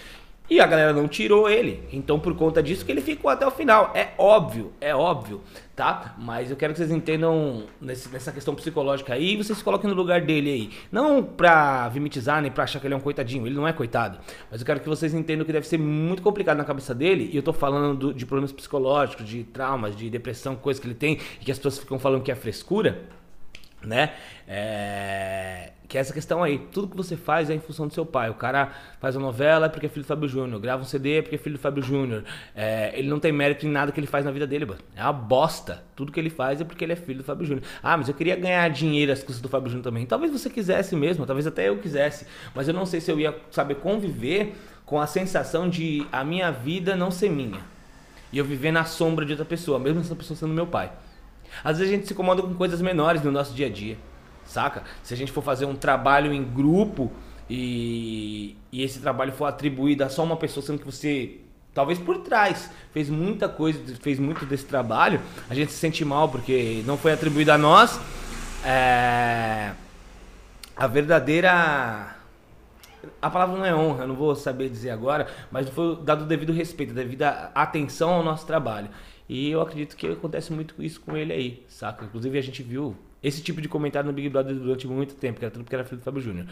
E 0.51 0.61
a 0.61 0.67
galera 0.67 0.95
não 0.95 1.07
tirou 1.07 1.49
ele. 1.49 1.83
Então, 1.93 2.19
por 2.19 2.35
conta 2.35 2.63
disso, 2.63 2.83
que 2.85 2.91
ele 2.91 3.03
ficou 3.03 3.31
até 3.31 3.47
o 3.47 3.51
final. 3.51 3.93
É 3.95 4.09
óbvio, 4.17 4.73
é 4.81 4.95
óbvio, 4.95 5.43
tá? 5.77 6.15
Mas 6.19 6.51
eu 6.51 6.57
quero 6.57 6.73
que 6.73 6.79
vocês 6.79 6.91
entendam 6.91 7.65
nesse- 7.79 8.09
nessa 8.09 8.33
questão 8.33 8.55
psicológica 8.55 9.13
aí 9.13 9.35
e 9.35 9.37
vocês 9.37 9.59
se 9.59 9.63
coloquem 9.63 9.91
no 9.91 9.95
lugar 9.95 10.23
dele 10.23 10.51
aí. 10.51 10.71
Não 10.91 11.23
pra 11.23 11.89
vimitizar 11.91 12.41
nem 12.41 12.51
pra 12.51 12.65
achar 12.65 12.81
que 12.81 12.87
ele 12.87 12.95
é 12.95 12.97
um 12.97 13.01
coitadinho. 13.01 13.47
Ele 13.47 13.55
não 13.57 13.69
é 13.69 13.75
coitado. 13.75 14.19
Mas 14.51 14.61
eu 14.61 14.67
quero 14.67 14.81
que 14.81 14.89
vocês 14.89 15.13
entendam 15.13 15.45
que 15.45 15.53
deve 15.53 15.67
ser 15.67 15.79
muito 15.79 16.23
complicado 16.23 16.57
na 16.57 16.65
cabeça 16.65 16.95
dele. 16.95 17.29
E 17.31 17.37
eu 17.37 17.43
tô 17.43 17.53
falando 17.53 17.99
do- 17.99 18.15
de 18.15 18.25
problemas 18.25 18.51
psicológicos, 18.51 19.27
de 19.29 19.45
traumas, 19.45 19.95
de 19.95 20.09
depressão, 20.09 20.57
coisas 20.57 20.81
que 20.81 20.87
ele 20.87 20.95
tem 20.95 21.19
e 21.43 21.45
que 21.45 21.53
as 21.53 21.59
pessoas 21.59 21.79
ficam 21.79 21.99
falando 21.99 22.23
que 22.23 22.33
é 22.33 22.35
frescura 22.35 23.03
né? 23.83 24.13
É... 24.47 25.73
Que 25.89 25.97
é 25.97 26.01
essa 26.01 26.13
questão 26.13 26.43
aí. 26.43 26.59
Tudo 26.59 26.89
que 26.89 26.97
você 26.97 27.17
faz 27.17 27.49
é 27.49 27.55
em 27.55 27.61
função 27.61 27.87
do 27.87 27.95
seu 27.95 28.05
pai. 28.05 28.29
O 28.29 28.35
cara 28.35 28.73
faz 29.01 29.17
uma 29.17 29.27
novela 29.27 29.71
porque 29.71 29.87
é 29.87 29.89
filho 29.89 30.05
do 30.05 30.07
Fábio 30.07 30.29
Júnior. 30.29 30.61
Grava 30.61 30.83
um 30.83 30.85
CD 30.85 31.23
porque 31.23 31.37
é 31.37 31.39
filho 31.39 31.57
do 31.57 31.61
Fábio 31.61 31.83
Júnior. 31.83 32.25
É, 32.55 32.93
Ele 32.95 33.09
não 33.09 33.19
tem 33.19 33.33
mérito 33.33 33.67
em 33.67 33.71
nada 33.71 33.91
que 33.91 33.99
ele 33.99 34.07
faz 34.07 34.25
na 34.25 34.31
vida 34.31 34.47
dele, 34.47 34.67
mano. 34.67 34.81
É 34.95 35.03
uma 35.03 35.15
bosta. 35.15 35.83
Tudo 35.97 36.13
que 36.13 36.21
ele 36.21 36.29
faz 36.29 36.61
é 36.61 36.65
porque 36.65 36.85
ele 36.85 36.93
é 36.93 36.97
filho 36.97 37.19
do 37.19 37.25
Fábio 37.25 37.47
Júnior. 37.47 37.65
Ah, 37.83 37.97
mas 37.97 38.07
eu 38.09 38.15
queria 38.15 38.37
ganhar 38.37 38.69
dinheiro 38.69 39.13
às 39.13 39.21
custas 39.21 39.41
do 39.41 39.49
Fábio 39.49 39.71
Júnior 39.71 39.85
também. 39.85 40.05
Talvez 40.05 40.31
você 40.31 40.51
quisesse 40.51 40.95
mesmo. 40.95 41.25
Talvez 41.25 41.47
até 41.47 41.71
eu 41.71 41.79
quisesse. 41.79 42.27
Mas 42.55 42.69
eu 42.69 42.75
não 42.75 42.85
sei 42.85 43.01
se 43.01 43.11
eu 43.11 43.19
ia 43.19 43.35
saber 43.51 43.77
conviver 43.77 44.55
com 44.85 45.01
a 45.01 45.07
sensação 45.07 45.71
de 45.71 46.07
a 46.13 46.23
minha 46.23 46.51
vida 46.51 46.95
não 46.95 47.11
ser 47.11 47.31
minha. 47.31 47.61
E 48.31 48.37
eu 48.37 48.45
viver 48.45 48.73
na 48.73 48.85
sombra 48.85 49.25
de 49.25 49.33
outra 49.33 49.47
pessoa, 49.47 49.79
mesmo 49.79 50.01
essa 50.01 50.15
pessoa 50.15 50.37
sendo 50.37 50.53
meu 50.53 50.67
pai. 50.67 50.93
Às 51.63 51.79
vezes 51.79 51.93
a 51.93 51.97
gente 51.97 52.07
se 52.07 52.13
incomoda 52.13 52.43
com 52.43 52.55
coisas 52.55 52.81
menores 52.81 53.23
no 53.23 53.31
nosso 53.31 53.55
dia 53.55 53.67
a 53.67 53.71
dia, 53.71 53.97
saca? 54.45 54.83
Se 55.03 55.15
a 55.15 55.17
gente 55.17 55.33
for 55.33 55.43
fazer 55.43 55.65
um 55.65 55.75
trabalho 55.75 56.33
em 56.33 56.43
grupo 56.43 57.11
e, 57.49 58.57
e 58.71 58.83
esse 58.83 59.01
trabalho 59.01 59.33
for 59.33 59.47
atribuído 59.47 60.05
a 60.05 60.09
só 60.09 60.23
uma 60.25 60.37
pessoa, 60.37 60.65
sendo 60.65 60.79
que 60.79 60.87
você, 60.87 61.39
talvez 61.75 61.99
por 61.99 62.19
trás, 62.19 62.71
fez 62.93 63.09
muita 63.09 63.49
coisa, 63.49 63.81
fez 64.01 64.19
muito 64.19 64.45
desse 64.47 64.65
trabalho, 64.65 65.21
a 65.49 65.55
gente 65.55 65.73
se 65.73 65.79
sente 65.79 66.05
mal 66.05 66.29
porque 66.29 66.83
não 66.87 66.97
foi 66.97 67.13
atribuído 67.13 67.53
a 67.53 67.59
nós 67.59 67.99
é, 68.65 69.73
a 70.77 70.87
verdadeira 70.87 72.17
a 73.23 73.31
palavra 73.31 73.57
não 73.57 73.65
é 73.65 73.75
honra, 73.75 74.05
eu 74.05 74.09
não 74.09 74.17
vou 74.17 74.35
saber 74.35 74.69
dizer 74.69 74.91
agora, 74.91 75.29
mas 75.51 75.69
foi 75.69 75.97
dado 76.03 76.23
o 76.23 76.27
devido 76.27 76.53
respeito, 76.53 76.93
devida 76.93 77.51
atenção 77.55 78.11
ao 78.11 78.23
nosso 78.23 78.45
trabalho. 78.45 78.89
E 79.29 79.51
eu 79.51 79.61
acredito 79.61 79.97
que 79.97 80.07
acontece 80.07 80.53
muito 80.53 80.83
isso 80.83 81.01
com 81.01 81.17
ele 81.17 81.33
aí, 81.33 81.65
saca? 81.69 82.05
Inclusive 82.05 82.39
a 82.39 82.43
gente 82.43 82.63
viu 82.63 82.97
esse 83.23 83.43
tipo 83.43 83.61
de 83.61 83.69
comentário 83.69 84.07
no 84.07 84.13
Big 84.13 84.29
Brother 84.29 84.55
durante 84.55 84.87
muito 84.87 85.15
tempo, 85.15 85.39
que 85.39 85.45
era 85.45 85.53
tudo 85.53 85.65
porque 85.65 85.75
era 85.75 85.85
filho 85.85 85.99
do 86.01 86.05
Fábio 86.05 86.21
Júnior. 86.21 86.47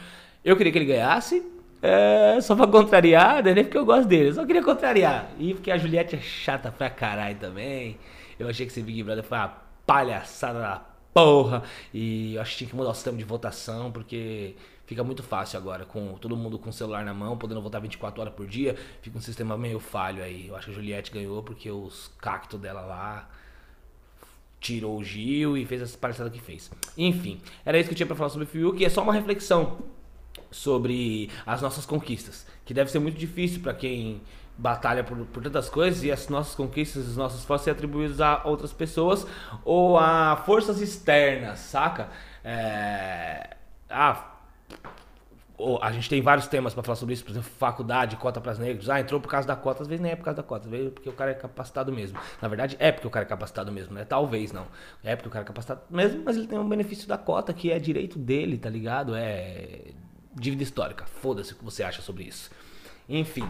Eu 0.45 0.57
queria 0.57 0.73
que 0.73 0.79
ele 0.79 0.85
ganhasse, 0.85 1.43
é, 1.81 2.39
só 2.41 2.55
pra 2.55 2.67
contrariar, 2.67 3.43
não 3.43 3.51
é 3.51 3.55
nem 3.55 3.65
porque 3.65 3.79
eu 3.79 3.85
gosto 3.85 4.09
dele, 4.09 4.31
eu 4.31 4.35
só 4.35 4.45
queria 4.45 4.63
contrariar. 4.63 5.31
E 5.39 5.55
porque 5.55 5.71
a 5.71 5.79
Juliette 5.79 6.17
é 6.17 6.21
chata 6.21 6.71
pra 6.71 6.91
caralho 6.91 7.37
também. 7.39 7.97
Eu 8.39 8.49
achei 8.49 8.67
que 8.67 8.73
esse 8.73 8.83
Big 8.83 9.03
Brother 9.03 9.25
foi 9.25 9.39
uma 9.39 9.57
palhaçada 9.87 10.61
da 10.61 10.83
porra. 11.15 11.63
E 11.95 12.35
eu 12.35 12.43
acho 12.43 12.53
que 12.53 12.59
tinha 12.59 12.71
que 12.71 12.77
mudar 12.77 12.91
o 12.91 12.95
sistema 12.95 13.17
de 13.17 13.25
votação, 13.25 13.91
porque 13.91 14.55
fica 14.87 15.05
muito 15.05 15.23
fácil 15.23 15.59
agora, 15.59 15.85
com 15.85 16.15
todo 16.15 16.37
mundo 16.37 16.59
com 16.59 16.71
o 16.71 16.73
celular 16.73 17.05
na 17.05 17.13
mão, 17.13 17.37
podendo 17.37 17.61
votar 17.61 17.81
24 17.81 18.21
horas 18.21 18.35
por 18.35 18.47
dia, 18.47 18.77
fica 19.03 19.19
um 19.19 19.21
sistema 19.21 19.59
meio 19.59 19.79
falho 19.79 20.23
aí. 20.23 20.49
Eu 20.49 20.57
acho 20.57 20.67
que 20.67 20.73
a 20.73 20.75
Juliette 20.75 21.11
ganhou 21.11 21.43
porque 21.43 21.71
os 21.71 22.11
cactos 22.19 22.59
dela 22.59 22.81
lá 22.81 23.29
tirou 24.61 24.99
o 24.99 25.05
Gil 25.05 25.57
e 25.57 25.67
fez 25.67 25.83
essa 25.83 25.99
palhaçada 25.99 26.31
que 26.31 26.41
fez. 26.41 26.71
Enfim, 26.97 27.41
era 27.65 27.79
isso 27.79 27.89
que 27.89 27.95
eu 27.95 27.97
tinha 27.97 28.07
pra 28.07 28.17
falar 28.17 28.31
sobre 28.31 28.47
o 28.47 28.49
Fiuk, 28.49 28.85
é 28.85 28.89
só 28.89 29.03
uma 29.03 29.13
reflexão 29.13 29.79
sobre 30.51 31.31
as 31.45 31.61
nossas 31.61 31.85
conquistas, 31.85 32.47
que 32.65 32.73
deve 32.73 32.91
ser 32.91 32.99
muito 32.99 33.19
difícil 33.19 33.61
pra 33.61 33.75
quem 33.75 34.21
batalha 34.59 35.05
por, 35.05 35.19
por 35.27 35.43
tantas 35.43 35.69
coisas 35.69 36.03
e 36.03 36.11
as 36.11 36.29
nossas 36.29 36.55
conquistas, 36.55 37.07
os 37.07 37.17
nossos 37.17 37.41
esforços 37.41 37.65
serem 37.65 37.77
atribuídos 37.77 38.21
a 38.21 38.43
outras 38.45 38.73
pessoas 38.73 39.27
ou 39.65 39.99
a 39.99 40.37
forças 40.47 40.81
externas, 40.81 41.59
saca? 41.59 42.09
É... 42.43 43.57
Ah, 43.89 44.36
a 45.81 45.91
gente 45.91 46.09
tem 46.09 46.21
vários 46.21 46.47
temas 46.47 46.75
pra 46.75 46.83
falar 46.83 46.97
sobre 46.97 47.15
isso, 47.15 47.25
por 47.25 47.31
exemplo, 47.31 47.49
faculdade, 47.59 48.17
cota 48.17 48.41
para 48.41 48.55
negros. 48.55 48.91
Ah, 48.91 49.01
entrou 49.01 49.21
por 49.21 49.29
causa 49.29 49.49
da 49.49 49.57
cota, 49.57 49.83
às 49.83 49.89
vezes 49.89 50.03
nem 50.03 50.13
é 50.13 50.17
por 50.17 50.25
causa 50.25 50.37
da 50.37 50.43
cota, 50.43 50.67
às 50.67 50.71
vezes 50.71 50.89
é 50.89 50.91
porque 50.91 51.09
o 51.09 51.13
cara 51.13 51.31
é 51.31 51.35
capacitado 51.35 51.93
mesmo. 51.93 52.19
Na 52.43 52.49
verdade, 52.49 52.77
é 52.79 52.93
porque 52.93 53.07
o 53.07 53.11
cara 53.11 53.25
é 53.25 53.29
capacitado 53.29 53.73
mesmo, 53.73 53.95
né? 53.95 54.05
Talvez 54.05 54.53
não. 54.53 54.67
É 55.03 55.17
porque 55.17 55.29
o 55.29 55.31
cara 55.31 55.45
é 55.45 55.47
capacitado 55.47 55.83
mesmo, 55.89 56.23
mas 56.25 56.37
ele 56.37 56.47
tem 56.47 56.59
um 56.59 56.69
benefício 56.69 57.09
da 57.09 57.17
cota 57.17 57.55
que 57.55 57.73
é 57.73 57.79
direito 57.79 58.19
dele, 58.19 58.59
tá 58.59 58.69
ligado? 58.69 59.15
É 59.15 59.93
dívida 60.35 60.63
histórica. 60.63 61.07
Foda-se 61.07 61.55
o 61.55 61.57
que 61.57 61.65
você 61.65 61.83
acha 61.83 62.03
sobre 62.03 62.25
isso. 62.25 62.51
Enfim. 63.09 63.49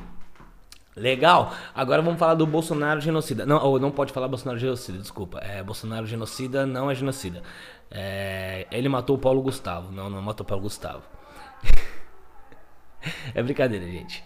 Legal. 0.97 1.55
Agora 1.75 2.01
vamos 2.01 2.19
falar 2.19 2.35
do 2.35 2.47
Bolsonaro 2.47 3.03
genocida. 3.03 3.45
Não, 3.45 3.63
ou 3.63 3.79
não 3.79 3.91
pode 3.91 4.15
falar 4.15 4.29
Bolsonaro 4.29 4.59
genocida, 4.59 4.97
desculpa. 4.97 5.39
É, 5.41 5.63
Bolsonaro 5.63 6.07
genocida 6.07 6.65
não 6.65 6.91
é 6.91 6.95
genocida. 6.95 7.43
É, 7.91 8.67
ele 8.71 8.89
matou 8.89 9.17
o 9.17 9.19
Paulo 9.19 9.43
Gustavo. 9.43 9.93
Não, 9.93 10.09
não 10.09 10.23
matou 10.23 10.43
o 10.43 10.49
Paulo 10.49 10.63
Gustavo. 10.63 11.03
é 13.35 13.43
brincadeira, 13.43 13.85
gente. 13.85 14.25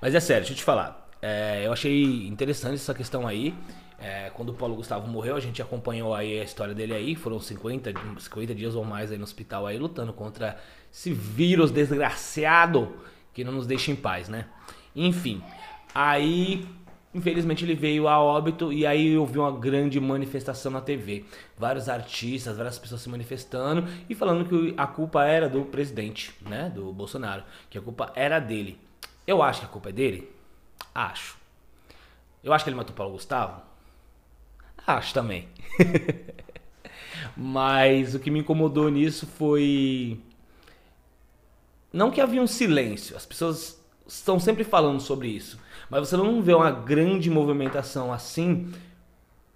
Mas 0.00 0.14
é 0.14 0.20
sério, 0.20 0.40
deixa 0.40 0.54
eu 0.54 0.56
te 0.56 0.64
falar. 0.64 1.06
É, 1.20 1.66
eu 1.66 1.72
achei 1.72 2.26
interessante 2.26 2.76
essa 2.76 2.94
questão 2.94 3.26
aí. 3.26 3.54
É, 3.98 4.30
quando 4.30 4.50
o 4.50 4.54
Paulo 4.54 4.74
Gustavo 4.74 5.06
morreu, 5.06 5.36
a 5.36 5.40
gente 5.40 5.60
acompanhou 5.60 6.14
aí 6.14 6.40
a 6.40 6.44
história 6.44 6.74
dele 6.74 6.94
aí. 6.94 7.14
Foram 7.14 7.38
50, 7.38 7.92
50 8.18 8.54
dias 8.54 8.74
ou 8.74 8.84
mais 8.84 9.12
aí 9.12 9.18
no 9.18 9.24
hospital 9.24 9.66
aí 9.66 9.76
lutando 9.76 10.14
contra 10.14 10.56
esse 10.90 11.12
vírus 11.12 11.70
desgraçado 11.70 12.96
que 13.34 13.44
não 13.44 13.52
nos 13.52 13.66
deixa 13.66 13.90
em 13.90 13.96
paz, 13.96 14.30
né? 14.30 14.46
Enfim, 14.94 15.42
aí 15.96 16.66
infelizmente 17.14 17.64
ele 17.64 17.74
veio 17.74 18.06
a 18.06 18.20
óbito 18.20 18.70
e 18.70 18.86
aí 18.86 19.16
houve 19.16 19.38
uma 19.38 19.50
grande 19.50 19.98
manifestação 19.98 20.70
na 20.70 20.82
TV. 20.82 21.24
Vários 21.56 21.88
artistas, 21.88 22.58
várias 22.58 22.78
pessoas 22.78 23.00
se 23.00 23.08
manifestando 23.08 23.88
e 24.08 24.14
falando 24.14 24.46
que 24.46 24.74
a 24.76 24.86
culpa 24.86 25.24
era 25.24 25.48
do 25.48 25.64
presidente, 25.64 26.34
né, 26.42 26.70
do 26.74 26.92
Bolsonaro, 26.92 27.42
que 27.70 27.78
a 27.78 27.80
culpa 27.80 28.12
era 28.14 28.38
dele. 28.38 28.78
Eu 29.26 29.42
acho 29.42 29.60
que 29.60 29.66
a 29.66 29.70
culpa 29.70 29.88
é 29.88 29.92
dele? 29.92 30.30
Acho. 30.94 31.38
Eu 32.44 32.52
acho 32.52 32.64
que 32.64 32.68
ele 32.68 32.76
matou 32.76 32.94
Paulo 32.94 33.14
Gustavo? 33.14 33.62
Acho 34.86 35.14
também. 35.14 35.48
Mas 37.34 38.14
o 38.14 38.20
que 38.20 38.30
me 38.30 38.40
incomodou 38.40 38.90
nisso 38.90 39.26
foi. 39.26 40.20
Não 41.90 42.10
que 42.10 42.20
havia 42.20 42.42
um 42.42 42.46
silêncio, 42.46 43.16
as 43.16 43.24
pessoas 43.24 43.80
estão 44.06 44.38
sempre 44.38 44.64
falando 44.64 45.00
sobre 45.00 45.28
isso. 45.28 45.58
Mas 45.88 46.08
você 46.08 46.16
não 46.16 46.42
vê 46.42 46.54
uma 46.54 46.70
grande 46.70 47.30
movimentação 47.30 48.12
assim 48.12 48.72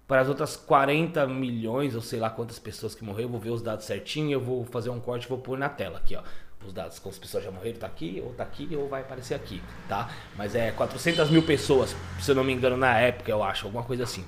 para 0.07 0.21
as 0.21 0.27
outras 0.27 0.55
40 0.55 1.25
milhões, 1.27 1.95
ou 1.95 2.01
sei 2.01 2.19
lá 2.19 2.29
quantas 2.29 2.59
pessoas 2.59 2.93
que 2.93 3.03
morreram. 3.03 3.27
Eu 3.27 3.31
vou 3.31 3.39
ver 3.39 3.49
os 3.51 3.61
dados 3.61 3.85
certinho, 3.85 4.31
eu 4.31 4.41
vou 4.41 4.65
fazer 4.65 4.89
um 4.89 4.99
corte 4.99 5.25
e 5.25 5.29
vou 5.29 5.37
pôr 5.37 5.57
na 5.57 5.69
tela 5.69 5.97
aqui, 5.97 6.15
ó. 6.15 6.21
Os 6.65 6.73
dados, 6.73 6.99
quantas 6.99 7.17
pessoas 7.17 7.43
já 7.43 7.49
morreram, 7.49 7.79
tá 7.79 7.87
aqui, 7.87 8.21
ou 8.23 8.33
tá 8.33 8.43
aqui, 8.43 8.69
ou 8.75 8.87
vai 8.87 9.01
aparecer 9.01 9.33
aqui, 9.33 9.61
tá? 9.89 10.09
Mas 10.37 10.53
é 10.53 10.71
400 10.71 11.29
mil 11.31 11.41
pessoas, 11.41 11.95
se 12.19 12.29
eu 12.29 12.35
não 12.35 12.43
me 12.43 12.53
engano, 12.53 12.77
na 12.77 12.99
época, 12.99 13.31
eu 13.31 13.41
acho, 13.41 13.65
alguma 13.65 13.83
coisa 13.83 14.03
assim 14.03 14.23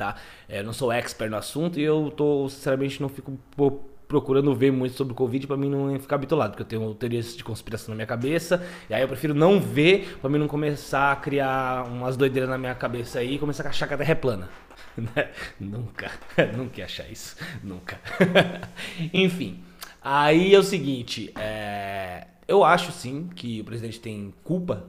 tá? 0.00 0.16
É, 0.48 0.60
eu 0.60 0.64
não 0.64 0.72
sou 0.72 0.90
expert 0.90 1.30
no 1.30 1.36
assunto 1.36 1.78
e 1.78 1.82
eu 1.82 2.10
tô, 2.16 2.48
sinceramente, 2.48 3.02
não 3.02 3.08
fico 3.10 3.38
procurando 4.10 4.52
ver 4.56 4.72
muito 4.72 4.96
sobre 4.96 5.12
o 5.12 5.14
Covid 5.14 5.46
para 5.46 5.56
mim 5.56 5.70
não 5.70 5.96
ficar 6.00 6.18
bitolado, 6.18 6.50
porque 6.50 6.64
eu 6.64 6.66
tenho 6.80 6.94
teorias 6.96 7.36
de 7.36 7.44
conspiração 7.44 7.90
na 7.90 7.94
minha 7.94 8.06
cabeça, 8.08 8.60
e 8.88 8.92
aí 8.92 9.00
eu 9.00 9.06
prefiro 9.06 9.32
não 9.32 9.60
ver 9.60 10.18
para 10.20 10.28
mim 10.28 10.36
não 10.36 10.48
começar 10.48 11.12
a 11.12 11.16
criar 11.16 11.86
umas 11.86 12.16
doideiras 12.16 12.50
na 12.50 12.58
minha 12.58 12.74
cabeça 12.74 13.20
aí 13.20 13.36
e 13.36 13.38
começar 13.38 13.64
a 13.64 13.68
achar 13.68 13.86
que 13.86 13.94
a 13.94 13.96
Terra 13.96 14.10
é 14.10 14.16
plana. 14.16 14.50
Né? 14.96 15.30
nunca, 15.58 16.10
nunca 16.56 16.80
ia 16.80 16.84
achar 16.84 17.08
isso, 17.08 17.36
nunca. 17.62 18.00
Enfim, 19.14 19.62
aí 20.02 20.52
é 20.52 20.58
o 20.58 20.62
seguinte, 20.64 21.32
é... 21.38 22.26
eu 22.48 22.64
acho 22.64 22.90
sim 22.90 23.30
que 23.34 23.60
o 23.60 23.64
presidente 23.64 24.00
tem 24.00 24.34
culpa, 24.42 24.86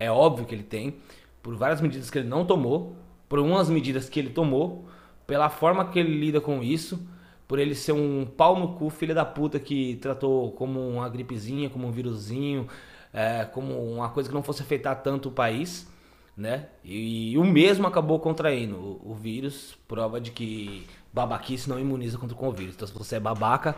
é 0.00 0.10
óbvio 0.10 0.44
que 0.44 0.54
ele 0.54 0.64
tem, 0.64 0.96
por 1.40 1.54
várias 1.54 1.80
medidas 1.80 2.10
que 2.10 2.18
ele 2.18 2.28
não 2.28 2.44
tomou, 2.44 2.96
por 3.28 3.38
umas 3.38 3.70
medidas 3.70 4.08
que 4.08 4.18
ele 4.18 4.30
tomou, 4.30 4.88
pela 5.26 5.48
forma 5.48 5.88
que 5.88 5.98
ele 6.00 6.18
lida 6.18 6.40
com 6.40 6.60
isso, 6.60 7.00
por 7.46 7.58
ele 7.58 7.74
ser 7.74 7.92
um 7.92 8.26
pau 8.26 8.58
no 8.58 8.74
cu, 8.74 8.90
filho 8.90 9.14
da 9.14 9.24
puta, 9.24 9.58
que 9.58 9.96
tratou 9.96 10.52
como 10.52 10.80
uma 10.88 11.08
gripezinha, 11.08 11.70
como 11.70 11.86
um 11.86 11.90
vírusinho, 11.90 12.66
é, 13.12 13.44
como 13.44 13.74
uma 13.92 14.08
coisa 14.10 14.28
que 14.28 14.34
não 14.34 14.42
fosse 14.42 14.62
afetar 14.62 15.02
tanto 15.02 15.28
o 15.28 15.32
país, 15.32 15.88
né? 16.36 16.66
E, 16.84 17.32
e 17.32 17.38
o 17.38 17.44
mesmo 17.44 17.86
acabou 17.86 18.18
contraindo 18.20 18.76
o, 18.76 19.12
o, 19.12 19.14
vírus, 19.14 19.78
prova 19.88 20.20
de 20.20 20.32
que 20.32 20.86
babaquice 21.12 21.68
não 21.68 21.78
imuniza 21.78 22.18
contra 22.18 22.36
o 22.36 22.52
vírus. 22.52 22.74
Então 22.74 22.86
se 22.86 22.94
você 22.94 23.16
é 23.16 23.20
babaca, 23.20 23.76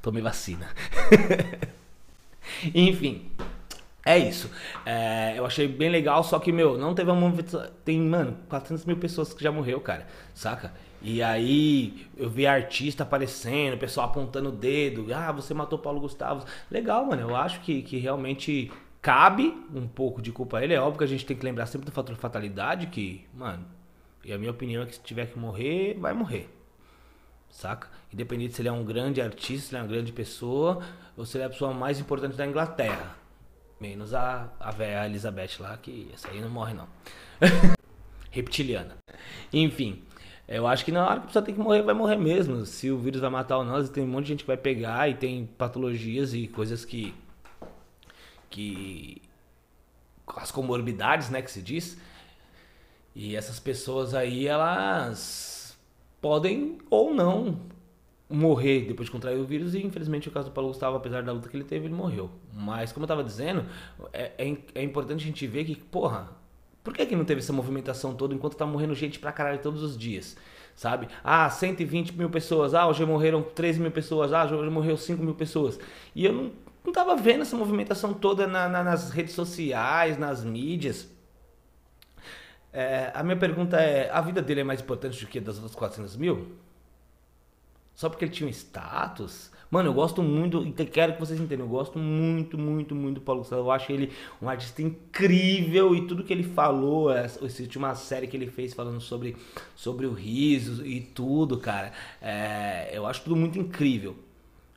tome 0.00 0.20
vacina. 0.20 0.68
Enfim, 2.74 3.30
é 4.04 4.18
isso. 4.18 4.50
É, 4.84 5.34
eu 5.36 5.46
achei 5.46 5.66
bem 5.66 5.88
legal, 5.90 6.22
só 6.22 6.38
que, 6.38 6.52
meu, 6.52 6.76
não 6.76 6.94
teve 6.94 7.10
uma. 7.10 7.32
Tem, 7.84 7.98
mano, 7.98 8.36
400 8.48 8.84
mil 8.84 8.96
pessoas 8.98 9.32
que 9.32 9.42
já 9.42 9.50
morreu, 9.50 9.80
cara, 9.80 10.06
saca? 10.34 10.72
E 11.06 11.22
aí 11.22 12.06
eu 12.16 12.30
vi 12.30 12.46
artista 12.46 13.02
aparecendo, 13.02 13.76
pessoal 13.76 14.08
apontando 14.08 14.48
o 14.48 14.52
dedo. 14.52 15.06
Ah, 15.14 15.30
você 15.30 15.52
matou 15.52 15.78
Paulo 15.78 16.00
Gustavo. 16.00 16.46
Legal, 16.70 17.04
mano. 17.04 17.28
Eu 17.28 17.36
acho 17.36 17.60
que, 17.60 17.82
que 17.82 17.98
realmente 17.98 18.72
cabe 19.02 19.54
um 19.74 19.86
pouco 19.86 20.22
de 20.22 20.32
culpa 20.32 20.56
a 20.56 20.64
ele. 20.64 20.72
É 20.72 20.80
óbvio 20.80 20.96
que 20.96 21.04
a 21.04 21.06
gente 21.06 21.26
tem 21.26 21.36
que 21.36 21.44
lembrar 21.44 21.66
sempre 21.66 21.84
do 21.84 21.92
fator 21.92 22.16
fatalidade, 22.16 22.86
que, 22.86 23.22
mano, 23.34 23.66
e 24.24 24.32
a 24.32 24.38
minha 24.38 24.50
opinião 24.50 24.82
é 24.82 24.86
que 24.86 24.94
se 24.94 25.02
tiver 25.02 25.26
que 25.26 25.38
morrer, 25.38 25.94
vai 26.00 26.14
morrer. 26.14 26.48
Saca? 27.50 27.88
Independente 28.10 28.54
se 28.54 28.62
ele 28.62 28.70
é 28.70 28.72
um 28.72 28.82
grande 28.82 29.20
artista, 29.20 29.68
se 29.68 29.74
ele 29.74 29.80
é 29.80 29.82
uma 29.82 29.92
grande 29.92 30.10
pessoa, 30.10 30.82
ou 31.18 31.26
se 31.26 31.36
ele 31.36 31.44
é 31.44 31.46
a 31.48 31.50
pessoa 31.50 31.74
mais 31.74 32.00
importante 32.00 32.34
da 32.34 32.46
Inglaterra. 32.46 33.14
Menos 33.78 34.14
a, 34.14 34.50
a 34.58 34.70
velha 34.70 35.04
Elizabeth 35.04 35.60
lá, 35.60 35.76
que 35.76 36.10
essa 36.14 36.30
aí 36.30 36.40
não 36.40 36.48
morre 36.48 36.72
não. 36.72 36.88
Reptiliana. 38.30 38.96
Enfim, 39.52 40.02
eu 40.46 40.66
acho 40.66 40.84
que 40.84 40.92
na 40.92 41.06
hora 41.06 41.20
que 41.20 41.24
a 41.24 41.26
pessoa 41.26 41.44
tem 41.44 41.54
que 41.54 41.60
morrer, 41.60 41.82
vai 41.82 41.94
morrer 41.94 42.16
mesmo. 42.16 42.66
Se 42.66 42.90
o 42.90 42.98
vírus 42.98 43.20
vai 43.20 43.30
matar 43.30 43.58
ou 43.58 43.64
não, 43.64 43.86
tem 43.86 44.04
um 44.04 44.06
monte 44.06 44.24
de 44.24 44.28
gente 44.30 44.40
que 44.40 44.46
vai 44.46 44.56
pegar 44.56 45.08
e 45.08 45.14
tem 45.14 45.46
patologias 45.46 46.34
e 46.34 46.46
coisas 46.46 46.84
que. 46.84 47.14
que. 48.50 49.22
as 50.36 50.50
comorbidades, 50.50 51.30
né, 51.30 51.40
que 51.40 51.50
se 51.50 51.62
diz. 51.62 51.98
E 53.14 53.36
essas 53.36 53.58
pessoas 53.58 54.14
aí, 54.14 54.46
elas 54.46 55.78
podem 56.20 56.78
ou 56.90 57.14
não 57.14 57.60
morrer 58.28 58.86
depois 58.86 59.06
de 59.06 59.12
contrair 59.12 59.38
o 59.38 59.44
vírus 59.44 59.74
e 59.74 59.84
infelizmente 59.84 60.28
o 60.28 60.32
caso 60.32 60.48
do 60.48 60.52
Paulo 60.52 60.70
Gustavo, 60.70 60.96
apesar 60.96 61.22
da 61.22 61.32
luta 61.32 61.48
que 61.48 61.56
ele 61.56 61.64
teve, 61.64 61.86
ele 61.86 61.94
morreu. 61.94 62.30
Mas 62.52 62.92
como 62.92 63.04
eu 63.04 63.08
tava 63.08 63.22
dizendo, 63.22 63.64
é, 64.12 64.32
é, 64.38 64.56
é 64.74 64.82
importante 64.82 65.22
a 65.22 65.26
gente 65.26 65.46
ver 65.46 65.64
que, 65.64 65.76
porra, 65.76 66.30
por 66.84 66.92
que, 66.92 67.06
que 67.06 67.16
não 67.16 67.24
teve 67.24 67.40
essa 67.40 67.52
movimentação 67.52 68.14
toda 68.14 68.34
enquanto 68.34 68.56
tá 68.56 68.66
morrendo 68.66 68.94
gente 68.94 69.18
pra 69.18 69.32
caralho 69.32 69.58
todos 69.58 69.82
os 69.82 69.96
dias? 69.96 70.36
Sabe? 70.76 71.08
Ah, 71.22 71.48
120 71.48 72.12
mil 72.12 72.28
pessoas, 72.28 72.74
ah, 72.74 72.86
hoje 72.86 73.04
morreram 73.06 73.42
13 73.42 73.80
mil 73.80 73.90
pessoas, 73.90 74.32
ah, 74.34 74.44
hoje 74.44 74.70
morreu 74.70 74.96
5 74.96 75.22
mil 75.22 75.34
pessoas. 75.34 75.80
E 76.14 76.26
eu 76.26 76.32
não, 76.32 76.52
não 76.84 76.92
tava 76.92 77.16
vendo 77.16 77.42
essa 77.42 77.56
movimentação 77.56 78.12
toda 78.12 78.46
na, 78.46 78.68
na, 78.68 78.84
nas 78.84 79.10
redes 79.10 79.34
sociais, 79.34 80.18
nas 80.18 80.44
mídias. 80.44 81.08
É, 82.70 83.12
a 83.14 83.22
minha 83.22 83.36
pergunta 83.36 83.80
é: 83.80 84.10
a 84.10 84.20
vida 84.20 84.42
dele 84.42 84.60
é 84.60 84.64
mais 84.64 84.80
importante 84.80 85.24
do 85.24 85.30
que 85.30 85.40
das 85.40 85.56
outras 85.56 85.74
400 85.74 86.16
mil? 86.16 86.58
Só 87.94 88.08
porque 88.08 88.24
ele 88.24 88.32
tinha 88.32 88.48
um 88.48 88.50
status. 88.50 89.52
Mano, 89.70 89.88
eu 89.88 89.94
gosto 89.94 90.22
muito, 90.22 90.64
e 90.64 90.72
quero 90.72 91.14
que 91.14 91.20
vocês 91.20 91.40
entendam, 91.40 91.66
eu 91.66 91.70
gosto 91.70 91.98
muito, 91.98 92.56
muito, 92.56 92.94
muito 92.94 93.16
do 93.16 93.20
Paulo 93.20 93.40
Gustavo. 93.40 93.62
Eu 93.62 93.70
acho 93.72 93.90
ele 93.90 94.12
um 94.40 94.48
artista 94.48 94.82
incrível 94.82 95.94
e 95.96 96.06
tudo 96.06 96.22
que 96.22 96.32
ele 96.32 96.44
falou, 96.44 97.10
essa 97.10 97.42
última 97.42 97.94
série 97.96 98.28
que 98.28 98.36
ele 98.36 98.46
fez 98.46 98.72
falando 98.72 99.00
sobre, 99.00 99.36
sobre 99.74 100.06
o 100.06 100.12
riso 100.12 100.86
e 100.86 101.00
tudo, 101.00 101.58
cara, 101.58 101.92
é, 102.22 102.90
eu 102.92 103.04
acho 103.06 103.22
tudo 103.22 103.34
muito 103.34 103.58
incrível. 103.58 104.16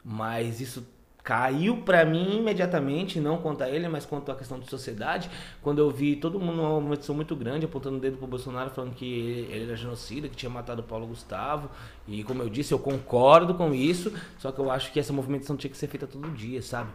Mas 0.03 0.61
isso 0.61 0.87
caiu 1.27 1.81
para 1.81 2.05
mim 2.05 2.37
imediatamente, 2.37 3.19
não 3.19 3.37
quanto 3.39 3.61
a 3.61 3.69
ele, 3.69 3.85
mas 3.89 4.05
quanto 4.05 4.31
à 4.31 4.35
questão 4.35 4.57
de 4.57 4.69
sociedade, 4.69 5.29
quando 5.61 5.79
eu 5.79 5.91
vi 5.91 6.15
todo 6.15 6.39
mundo 6.39 6.55
numa 6.55 6.69
movimentação 6.69 7.13
muito 7.13 7.35
grande 7.35 7.65
apontando 7.65 7.97
o 7.97 7.99
dedo 7.99 8.15
pro 8.15 8.25
Bolsonaro, 8.25 8.69
falando 8.69 8.95
que 8.95 9.45
ele 9.51 9.65
era 9.65 9.75
genocida, 9.75 10.29
que 10.29 10.37
tinha 10.37 10.49
matado 10.49 10.79
o 10.79 10.85
Paulo 10.85 11.05
Gustavo. 11.05 11.69
E 12.07 12.23
como 12.23 12.41
eu 12.41 12.49
disse, 12.49 12.73
eu 12.73 12.79
concordo 12.79 13.53
com 13.55 13.73
isso, 13.73 14.13
só 14.37 14.53
que 14.53 14.59
eu 14.59 14.71
acho 14.71 14.89
que 14.93 15.01
essa 15.01 15.11
movimentação 15.11 15.57
tinha 15.57 15.69
que 15.69 15.75
ser 15.75 15.87
feita 15.87 16.07
todo 16.07 16.29
dia, 16.29 16.61
sabe? 16.61 16.91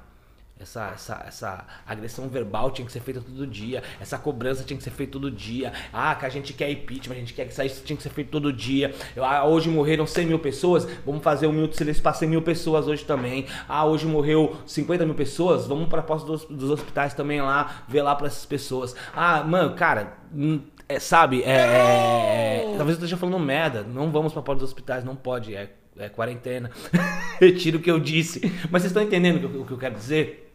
Essa, 0.63 0.93
essa, 0.95 1.25
essa 1.27 1.67
agressão 1.87 2.29
verbal 2.29 2.71
tinha 2.71 2.87
que 2.87 2.93
ser 2.93 3.01
feita 3.01 3.21
todo 3.21 3.47
dia. 3.47 3.83
Essa 4.01 4.17
cobrança 4.17 4.63
tinha 4.65 4.77
que 4.77 4.83
ser 4.83 4.91
feita 4.91 5.13
todo 5.13 5.31
dia. 5.31 5.73
Ah, 5.93 6.15
que 6.15 6.25
a 6.25 6.29
gente 6.29 6.53
quer 6.53 6.71
impeachment, 6.71 7.17
a 7.17 7.19
gente 7.19 7.35
quer 7.35 7.47
que 7.47 7.65
isso 7.65 7.83
tinha 7.85 7.97
que 7.97 8.03
ser 8.03 8.11
feito 8.11 8.31
todo 8.31 8.53
dia. 8.53 8.95
Ah, 9.17 9.45
hoje 9.45 9.69
morreram 9.69 10.07
100 10.07 10.27
mil 10.27 10.39
pessoas, 10.39 10.87
vamos 11.05 11.23
fazer 11.23 11.47
um 11.47 11.53
minuto 11.53 11.73
de 11.73 11.77
silêncio 11.79 12.03
para 12.03 12.13
100 12.13 12.29
mil 12.29 12.43
pessoas 12.43 12.87
hoje 12.87 13.05
também. 13.05 13.47
Ah, 13.69 13.85
hoje 13.85 14.07
morreu 14.07 14.57
50 14.67 15.05
mil 15.05 15.15
pessoas, 15.15 15.67
vamos 15.67 15.89
para 15.89 16.01
a 16.01 16.03
posse 16.03 16.25
dos, 16.25 16.45
dos, 16.45 16.71
hospitais 16.71 17.15
também 17.15 17.41
lá, 17.41 17.85
ver 17.89 18.03
lá 18.03 18.15
para 18.15 18.29
essas 18.29 18.47
pessoas. 18.47 18.95
Ah, 19.15 19.43
mano, 19.43 19.75
cara, 19.75 20.17
hum, 20.33 20.61
é, 20.89 20.99
sabe, 20.99 21.43
é, 21.43 21.51
é, 21.51 22.73
é, 22.73 22.75
talvez 22.77 22.99
eu 22.99 23.05
esteja 23.05 23.17
falando 23.17 23.39
merda. 23.39 23.83
Não 23.83 24.11
vamos 24.11 24.33
para 24.33 24.43
porta 24.43 24.61
dos 24.61 24.71
hospitais, 24.71 25.05
não 25.05 25.17
pode, 25.17 25.55
é, 25.55 25.71
é 25.97 26.09
quarentena. 26.09 26.71
Retiro 27.41 27.79
o 27.79 27.81
que 27.81 27.91
eu 27.91 27.99
disse. 27.99 28.41
Mas 28.71 28.83
vocês 28.83 28.87
estão 28.87 29.03
entendendo 29.03 29.45
o 29.45 29.51
que, 29.51 29.59
o 29.59 29.65
que 29.65 29.73
eu 29.73 29.79
quero 29.79 29.95
dizer? 29.95 30.52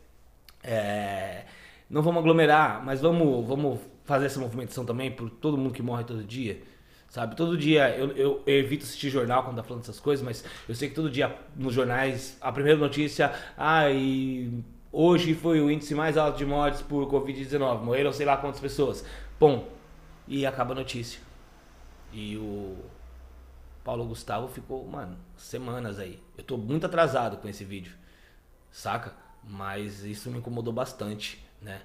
É, 0.68 1.46
não 1.90 2.02
vamos 2.02 2.20
aglomerar, 2.20 2.84
mas 2.84 3.02
vamos, 3.02 3.48
vamos 3.48 3.80
fazer 4.04 4.26
essa 4.26 4.40
movimentação 4.40 4.86
também 4.86 5.10
por 5.10 5.30
todo 5.30 5.58
mundo 5.58 5.74
que 5.74 5.82
morre 5.82 6.04
todo 6.04 6.24
dia. 6.24 6.62
Sabe, 7.10 7.38
todo 7.38 7.58
dia 7.58 7.90
eu, 7.98 8.12
eu, 8.12 8.44
eu, 8.46 8.54
evito 8.60 8.84
assistir 8.84 9.10
jornal 9.10 9.44
quando 9.44 9.56
tá 9.56 9.64
falando 9.64 9.82
essas 9.82 10.00
coisas, 10.00 10.24
mas 10.24 10.44
eu 10.68 10.76
sei 10.76 10.90
que 10.90 10.96
todo 10.96 11.10
dia 11.10 11.34
nos 11.56 11.74
jornais 11.74 12.38
a 12.42 12.52
primeira 12.52 12.78
notícia, 12.78 13.32
ah, 13.58 13.90
e 13.90 14.62
Hoje 14.92 15.36
foi 15.36 15.60
o 15.60 15.70
índice 15.70 15.94
mais 15.94 16.18
alto 16.18 16.38
de 16.38 16.46
mortes 16.46 16.82
por 16.82 17.06
Covid-19. 17.08 17.82
Morreram 17.82 18.12
sei 18.14 18.26
lá 18.26 18.38
quantas 18.38 18.60
pessoas. 18.60 19.06
Bom, 19.40 19.68
e 20.28 20.46
acaba 20.46 20.72
a 20.72 20.76
notícia. 20.76 21.22
E 22.12 22.38
o 22.38 22.76
Paulo 23.84 24.06
Gustavo 24.06 24.48
ficou, 24.48 24.88
mano, 24.88 25.18
semanas 25.36 26.00
aí. 26.00 26.20
Eu 26.38 26.44
tô 26.44 26.58
muito 26.58 26.86
atrasado 26.86 27.38
com 27.38 27.48
esse 27.48 27.64
vídeo, 27.64 27.94
saca? 28.72 29.14
Mas 29.48 30.04
isso 30.04 30.30
me 30.30 30.40
incomodou 30.40 30.74
bastante, 30.74 31.42
né? 31.62 31.82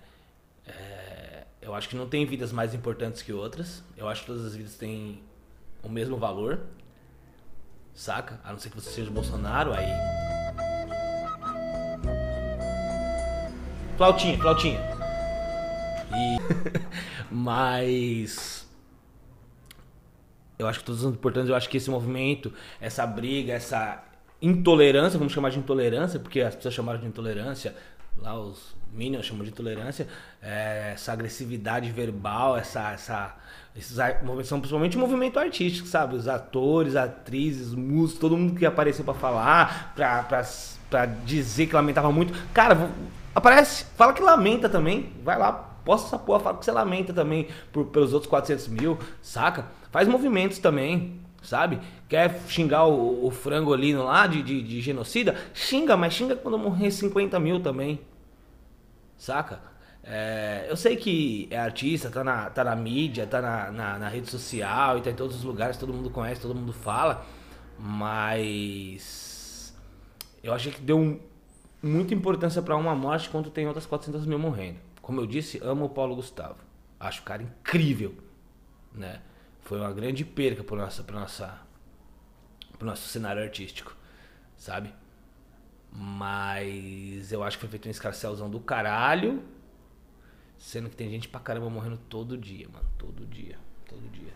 É, 0.66 1.45
eu 1.61 1.75
acho 1.75 1.88
que 1.88 1.97
não 1.97 2.09
tem 2.09 2.26
vidas 2.26 2.50
mais 2.50 2.75
importantes 2.75 3.23
que 3.23 3.33
outras. 3.33 3.83
Eu 3.97 4.09
acho 4.09 4.23
que 4.23 4.26
todas 4.26 4.45
as 4.45 4.57
vidas 4.57 4.76
têm 4.76 5.23
o 5.83 5.88
mesmo 5.88 6.16
valor, 6.16 6.61
saca? 7.95 8.40
A 8.42 8.52
não 8.52 8.59
ser 8.59 8.71
que 8.71 8.76
você 8.76 8.90
seja 8.90 9.11
Bolsonaro, 9.11 9.73
aí. 9.73 9.87
Flautinha, 13.97 14.38
flautinha. 14.38 14.81
E. 16.12 16.37
Mas 17.31 18.69
eu 20.59 20.69
acho 20.69 20.81
que 20.81 20.85
todos 20.85 21.00
são 21.00 21.11
importantes. 21.11 21.49
Eu 21.49 21.57
acho 21.57 21.69
que 21.69 21.76
esse 21.76 21.90
movimento, 21.90 22.52
essa 22.81 23.07
briga, 23.07 23.52
essa 23.52 24.02
intolerância, 24.43 25.19
vamos 25.19 25.33
chamar 25.33 25.51
de 25.51 25.59
intolerância, 25.59 26.19
porque 26.19 26.41
as 26.41 26.55
pessoas 26.55 26.75
chamaram 26.75 26.99
de 26.99 27.07
intolerância, 27.07 27.75
lá 28.19 28.39
os 28.39 28.75
Minions 28.93 29.25
chamam 29.25 29.45
de 29.45 29.51
intolerância, 29.51 30.07
é, 30.43 30.93
essa 30.95 31.13
agressividade 31.13 31.91
verbal, 31.91 32.57
essa, 32.57 32.91
essa, 32.93 33.35
esses 33.75 33.97
são 34.45 34.61
principalmente 34.61 34.99
movimento 34.99 35.39
artístico, 35.39 35.89
sabe? 35.89 36.17
Os 36.17 36.29
atores, 36.29 36.95
atrizes, 36.95 37.75
músicos, 37.75 38.21
todo 38.21 38.37
mundo 38.37 38.55
que 38.55 38.67
apareceu 38.67 39.05
para 39.05 39.15
falar, 39.15 39.93
pra, 39.95 40.23
pra, 40.25 40.43
pra 40.91 41.07
dizer 41.07 41.69
que 41.69 41.75
lamentava 41.75 42.13
muito. 42.13 42.35
Cara, 42.53 42.91
aparece, 43.35 43.87
fala 43.97 44.13
que 44.13 44.23
lamenta 44.23 44.69
também, 44.69 45.13
vai 45.25 45.39
lá, 45.39 45.53
posta 45.85 46.09
essa 46.09 46.19
porra, 46.19 46.41
fala 46.41 46.59
que 46.59 46.65
você 46.65 46.73
lamenta 46.73 47.15
também 47.15 47.49
por, 47.73 47.87
pelos 47.87 48.13
outros 48.13 48.29
400 48.29 48.69
mil, 48.69 48.99
saca? 49.23 49.67
Faz 49.91 50.07
movimentos 50.07 50.59
também, 50.59 51.22
sabe? 51.43 51.81
Quer 52.09 52.41
xingar 52.49 52.87
o, 52.87 53.27
o 53.27 53.31
frango 53.31 53.75
ali 53.75 53.95
lá 53.95 54.27
de, 54.27 54.43
de, 54.43 54.63
de, 54.63 54.81
genocida? 54.81 55.37
Xinga, 55.53 55.97
mas 55.97 56.15
xinga 56.15 56.37
quando 56.37 56.59
morrer 56.59 56.91
50 56.91 57.39
mil 57.41 57.61
também, 57.61 58.01
saca? 59.17 59.61
É, 60.05 60.67
eu 60.69 60.77
sei 60.77 60.97
que 60.97 61.47
é 61.51 61.59
artista, 61.59 62.11
tá 62.11 62.25
na, 62.25 62.51
tá 62.51 62.65
na 62.65 62.75
mídia, 62.75 63.27
tá 63.27 63.41
na, 63.41 63.71
na, 63.71 63.99
na 63.99 64.09
rede 64.09 64.29
social 64.31 64.99
e 64.99 65.01
tá 65.01 65.11
em 65.11 65.15
todos 65.15 65.37
os 65.37 65.45
lugares, 65.45 65.77
todo 65.77 65.93
mundo 65.93 66.11
conhece, 66.11 66.41
todo 66.41 66.55
mundo 66.55 66.73
fala, 66.73 67.25
mas 67.79 69.75
eu 70.43 70.53
achei 70.53 70.73
que 70.73 70.81
deu 70.81 70.99
um, 70.99 71.21
muita 71.83 72.15
importância 72.15 72.61
para 72.61 72.77
uma 72.77 72.95
morte 72.95 73.31
quando 73.31 73.51
tem 73.51 73.67
outras 73.67 73.87
400 73.87 74.27
mil 74.27 74.39
morrendo. 74.39 74.79
Como 75.01 75.21
eu 75.21 75.27
disse, 75.27 75.61
amo 75.63 75.85
o 75.87 75.89
Paulo 75.89 76.17
Gustavo. 76.17 76.57
Acho 76.99 77.21
o 77.21 77.25
cara 77.25 77.43
incrível, 77.43 78.15
né? 78.93 79.21
Foi 79.62 79.78
uma 79.78 79.92
grande 79.92 80.25
perca 80.25 80.62
para 80.62 80.76
nossa, 80.76 81.02
para 81.02 81.21
nossa, 81.21 81.59
pro 82.76 82.87
nosso 82.87 83.09
cenário 83.09 83.42
artístico, 83.42 83.97
sabe? 84.57 84.92
Mas 85.90 87.33
eu 87.33 87.42
acho 87.42 87.57
que 87.57 87.61
foi 87.61 87.71
feito 87.71 87.88
um 87.88 87.90
escarcelzão 87.90 88.50
do 88.50 88.59
caralho, 88.61 89.42
sendo 90.59 90.88
que 90.88 90.97
tem 90.97 91.11
gente 91.11 91.28
pra 91.28 91.40
caramba 91.40 91.69
morrendo 91.69 91.99
todo 92.09 92.37
dia, 92.37 92.69
mano, 92.69 92.87
todo 92.99 93.26
dia, 93.26 93.59
todo 93.88 94.02
dia. 94.11 94.33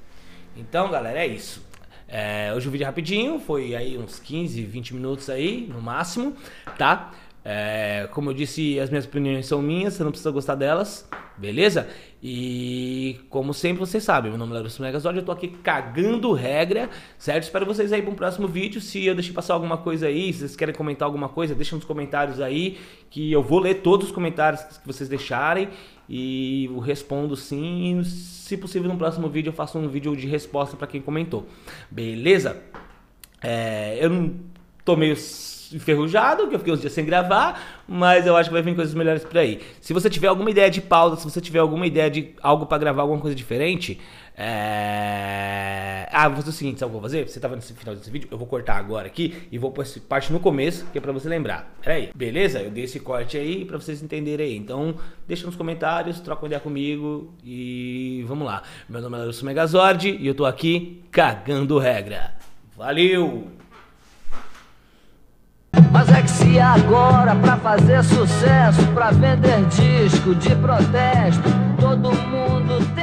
Então, 0.56 0.90
galera, 0.90 1.18
é 1.18 1.26
isso. 1.26 1.64
É, 2.08 2.52
hoje 2.54 2.68
o 2.68 2.70
vídeo 2.70 2.84
é 2.84 2.86
rapidinho, 2.86 3.40
foi 3.40 3.74
aí 3.74 3.98
uns 3.98 4.20
15, 4.20 4.62
20 4.64 4.94
minutos 4.94 5.28
aí, 5.28 5.66
no 5.66 5.82
máximo, 5.82 6.36
tá? 6.78 7.12
É, 7.48 8.08
como 8.10 8.30
eu 8.30 8.34
disse, 8.34 8.80
as 8.80 8.90
minhas 8.90 9.04
opiniões 9.04 9.46
são 9.46 9.62
minhas, 9.62 9.94
você 9.94 10.02
não 10.02 10.10
precisa 10.10 10.32
gostar 10.32 10.56
delas, 10.56 11.08
beleza? 11.36 11.88
E 12.20 13.20
como 13.30 13.54
sempre 13.54 13.78
vocês 13.78 14.02
sabem, 14.02 14.32
meu 14.32 14.38
nome 14.38 14.50
é 14.50 14.56
Larissa 14.56 14.82
Megazord, 14.82 15.20
eu 15.20 15.24
tô 15.24 15.30
aqui 15.30 15.46
cagando 15.62 16.32
regra, 16.32 16.90
certo? 17.16 17.44
Espero 17.44 17.64
vocês 17.64 17.92
aí 17.92 18.02
para 18.02 18.10
um 18.10 18.16
próximo 18.16 18.48
vídeo. 18.48 18.80
Se 18.80 19.06
eu 19.06 19.14
deixei 19.14 19.32
passar 19.32 19.54
alguma 19.54 19.76
coisa 19.76 20.08
aí, 20.08 20.32
se 20.32 20.40
vocês 20.40 20.56
querem 20.56 20.74
comentar 20.74 21.06
alguma 21.06 21.28
coisa, 21.28 21.54
deixa 21.54 21.76
nos 21.76 21.84
comentários 21.84 22.40
aí, 22.40 22.78
que 23.08 23.30
eu 23.30 23.44
vou 23.44 23.60
ler 23.60 23.74
todos 23.74 24.06
os 24.06 24.12
comentários 24.12 24.62
que 24.62 24.84
vocês 24.84 25.08
deixarem 25.08 25.68
e 26.08 26.64
eu 26.64 26.80
respondo 26.80 27.36
sim. 27.36 28.00
E 28.00 28.04
se 28.04 28.56
possível, 28.56 28.90
no 28.90 28.98
próximo 28.98 29.28
vídeo 29.28 29.50
eu 29.50 29.54
faço 29.54 29.78
um 29.78 29.86
vídeo 29.86 30.16
de 30.16 30.26
resposta 30.26 30.76
para 30.76 30.88
quem 30.88 31.00
comentou, 31.00 31.46
beleza? 31.88 32.60
É, 33.40 33.98
eu 34.00 34.10
não 34.10 34.34
tô 34.84 34.96
meio 34.96 35.14
enferrujado, 35.74 36.48
que 36.48 36.54
eu 36.54 36.58
fiquei 36.58 36.72
uns 36.72 36.80
dias 36.80 36.92
sem 36.92 37.04
gravar, 37.04 37.82
mas 37.88 38.26
eu 38.26 38.36
acho 38.36 38.50
que 38.50 38.54
vai 38.54 38.62
vir 38.62 38.74
coisas 38.74 38.94
melhores 38.94 39.24
por 39.24 39.38
aí. 39.38 39.60
Se 39.80 39.92
você 39.92 40.10
tiver 40.10 40.28
alguma 40.28 40.50
ideia 40.50 40.70
de 40.70 40.80
pauta, 40.80 41.16
se 41.16 41.24
você 41.24 41.40
tiver 41.40 41.58
alguma 41.58 41.86
ideia 41.86 42.10
de 42.10 42.34
algo 42.42 42.66
para 42.66 42.78
gravar, 42.78 43.02
alguma 43.02 43.20
coisa 43.20 43.34
diferente, 43.34 44.00
é... 44.36 46.06
Ah, 46.12 46.28
vou 46.28 46.36
fazer 46.36 46.50
o 46.50 46.52
seguinte, 46.52 46.78
sabe 46.78 46.90
o 46.90 46.92
que 46.92 46.96
eu 46.96 47.00
vou 47.00 47.08
fazer? 47.08 47.28
Você 47.28 47.40
tá 47.40 47.48
vendo 47.48 47.58
esse 47.58 47.72
final 47.72 47.94
desse 47.94 48.10
vídeo? 48.10 48.28
Eu 48.30 48.36
vou 48.36 48.46
cortar 48.46 48.76
agora 48.76 49.06
aqui 49.06 49.34
e 49.50 49.56
vou 49.56 49.70
pôr 49.70 49.82
essa 49.82 49.98
parte 49.98 50.32
no 50.32 50.38
começo, 50.38 50.86
que 50.92 50.98
é 50.98 51.00
pra 51.00 51.12
você 51.12 51.28
lembrar. 51.28 51.74
Pera 51.82 51.96
aí, 51.96 52.10
beleza? 52.14 52.60
Eu 52.60 52.70
dei 52.70 52.84
esse 52.84 53.00
corte 53.00 53.38
aí 53.38 53.64
pra 53.64 53.78
vocês 53.78 54.02
entenderem 54.02 54.46
aí. 54.46 54.56
Então, 54.56 54.94
deixa 55.26 55.46
nos 55.46 55.56
comentários, 55.56 56.20
troca 56.20 56.42
uma 56.42 56.48
ideia 56.48 56.60
comigo 56.60 57.34
e 57.42 58.24
vamos 58.28 58.46
lá. 58.46 58.62
Meu 58.88 59.00
nome 59.00 59.16
é 59.16 59.20
Larissa 59.20 59.44
Megazord 59.44 60.16
e 60.20 60.26
eu 60.26 60.34
tô 60.34 60.44
aqui 60.44 61.02
cagando 61.10 61.78
regra. 61.78 62.34
Valeu! 62.76 63.55
Se 66.26 66.58
agora 66.58 67.34
pra 67.34 67.56
fazer 67.56 68.02
sucesso, 68.04 68.82
pra 68.94 69.10
vender 69.10 69.64
disco 69.66 70.34
de 70.34 70.54
protesto, 70.56 71.48
todo 71.80 72.12
mundo 72.12 72.95